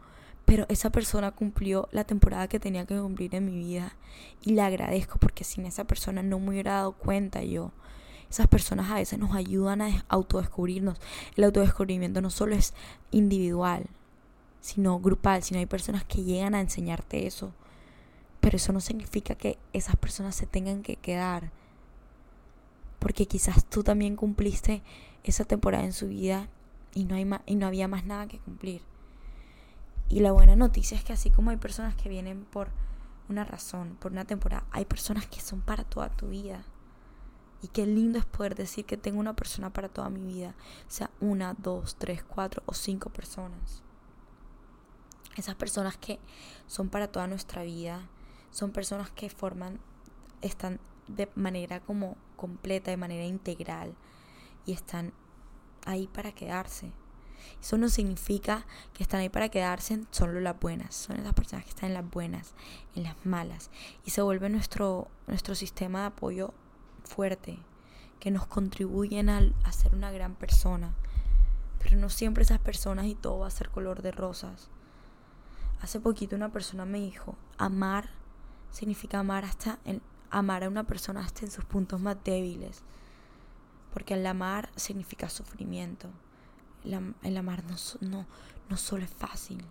[0.47, 3.97] Pero esa persona cumplió la temporada que tenía que cumplir en mi vida.
[4.43, 7.71] Y le agradezco porque sin esa persona no me hubiera dado cuenta yo.
[8.31, 10.99] Esas personas a veces nos ayudan a autodescubrirnos.
[11.37, 12.73] El autodescubrimiento no solo es
[13.11, 13.85] individual,
[14.63, 17.53] sino grupal, sino hay personas que llegan a enseñarte eso
[18.49, 21.53] pero eso no significa que esas personas se tengan que quedar.
[22.99, 24.83] Porque quizás tú también cumpliste
[25.23, 26.49] esa temporada en su vida
[26.95, 28.81] y no, hay y no había más nada que cumplir.
[30.09, 32.71] y la buena noticia es que así como hay personas que vienen por
[33.29, 36.65] una razón, por una temporada, hay personas que son para toda tu vida.
[37.61, 40.55] Y qué lindo es poder decir que tengo una persona para toda mi vida,
[40.87, 43.83] sea una, dos, tres, cuatro o cinco personas.
[45.37, 46.19] Esas personas que
[46.67, 48.09] son para toda nuestra vida,
[48.51, 49.81] son personas que forman,
[50.43, 53.95] están de manera como completa, de manera integral
[54.67, 55.13] y están
[55.87, 56.93] ahí para quedarse.
[57.61, 60.95] Eso no significa que están ahí para quedarse en solo las buenas.
[60.95, 62.55] Son esas personas que están en las buenas,
[62.95, 63.71] en las malas.
[64.05, 66.53] Y se vuelve nuestro, nuestro sistema de apoyo
[67.05, 67.59] fuerte,
[68.21, 70.95] que nos contribuyen a, a ser una gran persona.
[71.79, 74.69] Pero no siempre esas personas y todo va a ser color de rosas.
[75.81, 78.11] Hace poquito una persona me dijo, amar
[78.71, 82.83] significa amar hasta en, amar a una persona hasta en sus puntos más débiles.
[83.93, 86.09] Porque el amar significa sufrimiento.
[86.85, 88.27] El, amar no, no,
[88.69, 89.65] no solo es fácil.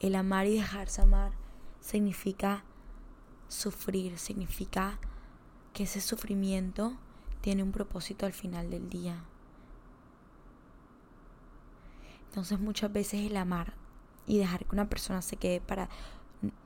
[0.00, 1.32] El amar y dejarse amar
[1.80, 2.64] significa
[3.48, 4.98] sufrir, significa
[5.72, 6.96] que ese sufrimiento
[7.40, 9.22] tiene un propósito al final del día.
[12.28, 13.74] Entonces muchas veces el amar
[14.26, 15.88] y dejar que una persona se quede para,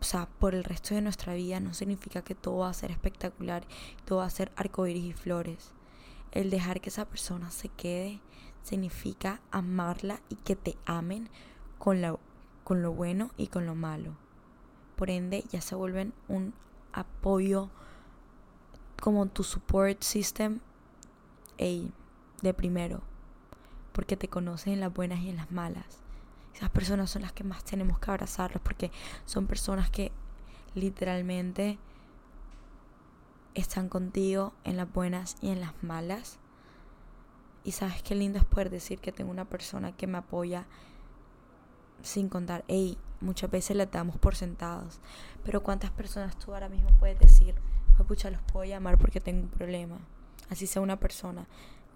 [0.01, 2.91] o sea, por el resto de nuestra vida no significa que todo va a ser
[2.91, 3.64] espectacular,
[4.05, 5.73] todo va a ser arcoíris y flores.
[6.33, 8.21] El dejar que esa persona se quede
[8.62, 11.29] significa amarla y que te amen
[11.79, 12.16] con, la,
[12.64, 14.12] con lo bueno y con lo malo.
[14.97, 16.53] Por ende, ya se vuelven un
[16.93, 17.71] apoyo
[19.01, 20.61] como tu support system
[21.59, 23.03] de primero,
[23.93, 26.01] porque te conocen en las buenas y en las malas.
[26.55, 28.90] Esas personas son las que más tenemos que abrazarlas porque
[29.24, 30.12] son personas que
[30.74, 31.78] literalmente
[33.55, 36.38] están contigo en las buenas y en las malas.
[37.64, 40.66] Y sabes qué lindo es poder decir que tengo una persona que me apoya
[42.03, 45.01] sin contar, hey, muchas veces le damos por sentados,
[45.44, 47.55] pero ¿cuántas personas tú ahora mismo puedes decir,
[48.09, 49.98] pucha, los puedo llamar porque tengo un problema?
[50.48, 51.46] Así sea una persona,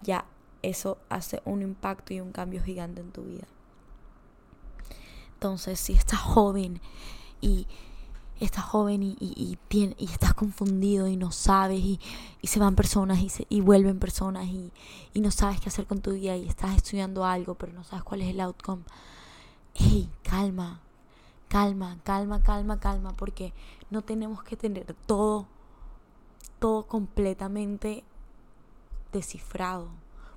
[0.03, 0.25] ya
[0.61, 3.45] eso hace un impacto y un cambio gigante en tu vida.
[5.45, 6.81] Entonces, si estás joven
[7.39, 7.67] y
[8.39, 11.99] estás joven y, y, y, y estás confundido y no sabes y,
[12.41, 14.71] se van personas y, se, y vuelven personas y,
[15.13, 18.03] y no sabes qué hacer con tu vida y estás estudiando algo pero no sabes
[18.03, 18.81] cuál es el outcome,
[19.75, 20.81] hey, calma,
[21.47, 23.53] calma, calma, calma, calma, porque
[23.91, 25.45] no tenemos que tener todo,
[26.57, 28.03] todo completamente
[29.13, 29.89] descifrado,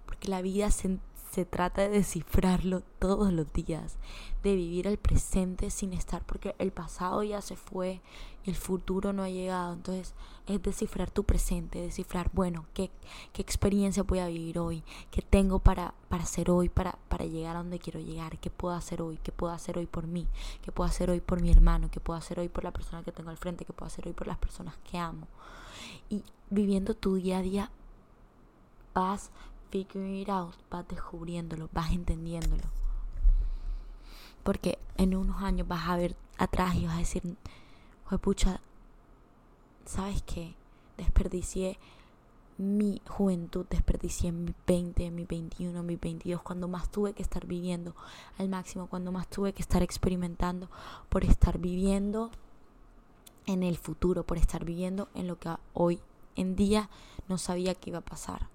[0.05, 0.99] porque la vida se,
[1.31, 3.99] se trata de descifrarlo todos los días,
[4.43, 8.01] de vivir el presente sin estar, porque el pasado ya se fue
[8.45, 9.75] y el futuro no ha llegado.
[9.75, 10.15] Entonces
[10.47, 12.91] es descifrar tu presente, descifrar, bueno, qué,
[13.33, 17.57] qué experiencia voy a vivir hoy, qué tengo para, para hacer hoy, para, para llegar
[17.57, 20.27] a donde quiero llegar, qué puedo hacer hoy, qué puedo hacer hoy por mí,
[20.63, 23.13] qué puedo hacer hoy por mi hermano, qué puedo hacer hoy por la persona que
[23.13, 25.29] tengo al frente, qué puedo hacer hoy por las personas que amo.
[26.09, 27.71] Y viviendo tu día a día
[28.95, 29.31] vas
[29.71, 32.65] figuring it out, vas descubriéndolo, vas entendiéndolo.
[34.43, 37.37] Porque en unos años vas a ver atrás y vas a decir,
[38.21, 38.61] pucha,
[39.85, 40.55] ¿sabes qué?
[40.97, 41.79] Desperdicié
[42.59, 47.95] mi juventud, desperdicié mi 20, mi 21, mi 22, cuando más tuve que estar viviendo
[48.37, 50.69] al máximo, cuando más tuve que estar experimentando
[51.09, 52.31] por estar viviendo
[53.47, 56.01] en el futuro, por estar viviendo en lo que hoy
[56.35, 56.91] en día
[57.29, 58.49] no sabía que iba a pasar.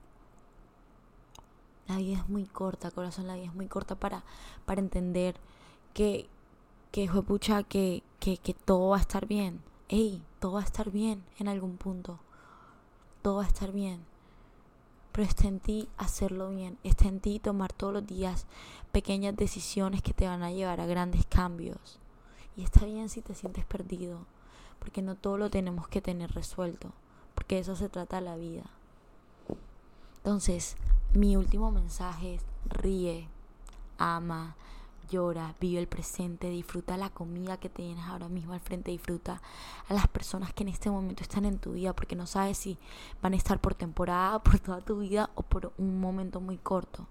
[1.87, 4.23] La vida es muy corta, corazón, la vida es muy corta para,
[4.65, 5.35] para entender
[5.93, 6.27] que,
[6.91, 9.61] que, pucha, que, que, que todo va a estar bien.
[9.89, 12.19] Ey, todo va a estar bien en algún punto.
[13.21, 14.05] Todo va a estar bien.
[15.11, 16.77] Pero está en ti hacerlo bien.
[16.83, 18.47] Está en ti tomar todos los días
[18.91, 21.99] pequeñas decisiones que te van a llevar a grandes cambios.
[22.55, 24.25] Y está bien si te sientes perdido.
[24.79, 26.91] Porque no todo lo tenemos que tener resuelto.
[27.35, 28.63] Porque eso se trata la vida.
[30.17, 30.77] Entonces,
[31.13, 33.27] mi último mensaje es ríe,
[33.99, 34.55] ama,
[35.09, 39.39] llora, vive el presente, disfruta la comida que tienes ahora mismo al frente, disfruta
[39.87, 42.79] a las personas que en este momento están en tu vida, porque no sabes si
[43.21, 47.07] van a estar por temporada, por toda tu vida o por un momento muy corto.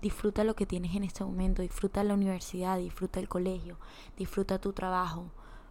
[0.00, 3.76] Disfruta lo que tienes en este momento, disfruta la universidad, disfruta el colegio,
[4.16, 5.26] disfruta tu trabajo,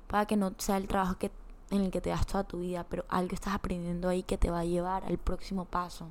[0.08, 1.32] para que no sea el trabajo que
[1.74, 4.52] en el que te das toda tu vida, pero algo estás aprendiendo ahí que te
[4.52, 6.08] va a llevar al próximo paso.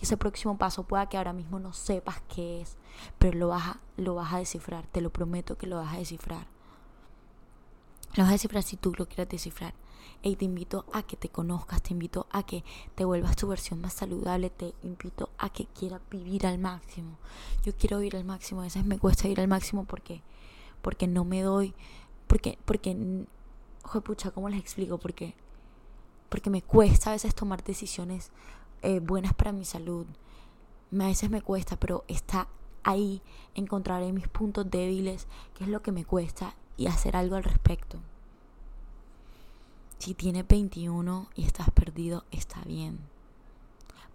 [0.00, 2.76] Y ese próximo paso pueda que ahora mismo no sepas qué es,
[3.18, 5.98] pero lo vas a, lo vas a descifrar, te lo prometo que lo vas a
[5.98, 6.46] descifrar.
[8.14, 9.74] Lo vas a descifrar si tú lo quieres descifrar.
[10.22, 13.80] Y te invito a que te conozcas, te invito a que te vuelvas tu versión
[13.80, 17.18] más saludable, te invito a que quieras vivir al máximo.
[17.64, 20.22] Yo quiero vivir al máximo, a veces me cuesta ir al máximo porque
[20.86, 21.74] porque no me doy,
[22.28, 22.96] porque, porque,
[23.86, 24.98] ojo pucha, ¿cómo les explico?
[24.98, 25.34] Porque,
[26.28, 28.30] porque me cuesta a veces tomar decisiones
[28.82, 30.06] eh, buenas para mi salud.
[30.92, 32.48] A veces me cuesta, pero está
[32.82, 33.22] ahí,
[33.54, 38.00] encontraré mis puntos débiles, qué es lo que me cuesta y hacer algo al respecto.
[39.98, 42.98] Si tienes 21 y estás perdido, está bien.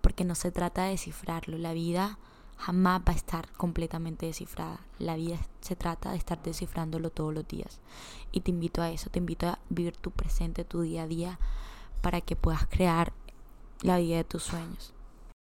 [0.01, 1.57] Porque no se trata de descifrarlo.
[1.57, 2.19] La vida
[2.61, 4.79] jamás va a estar completamente descifrada.
[4.99, 7.79] La vida se trata de estar descifrándolo todos los días.
[8.31, 11.39] Y te invito a eso, te invito a vivir tu presente, tu día a día,
[12.01, 13.13] para que puedas crear
[13.81, 14.93] la vida de tus sueños.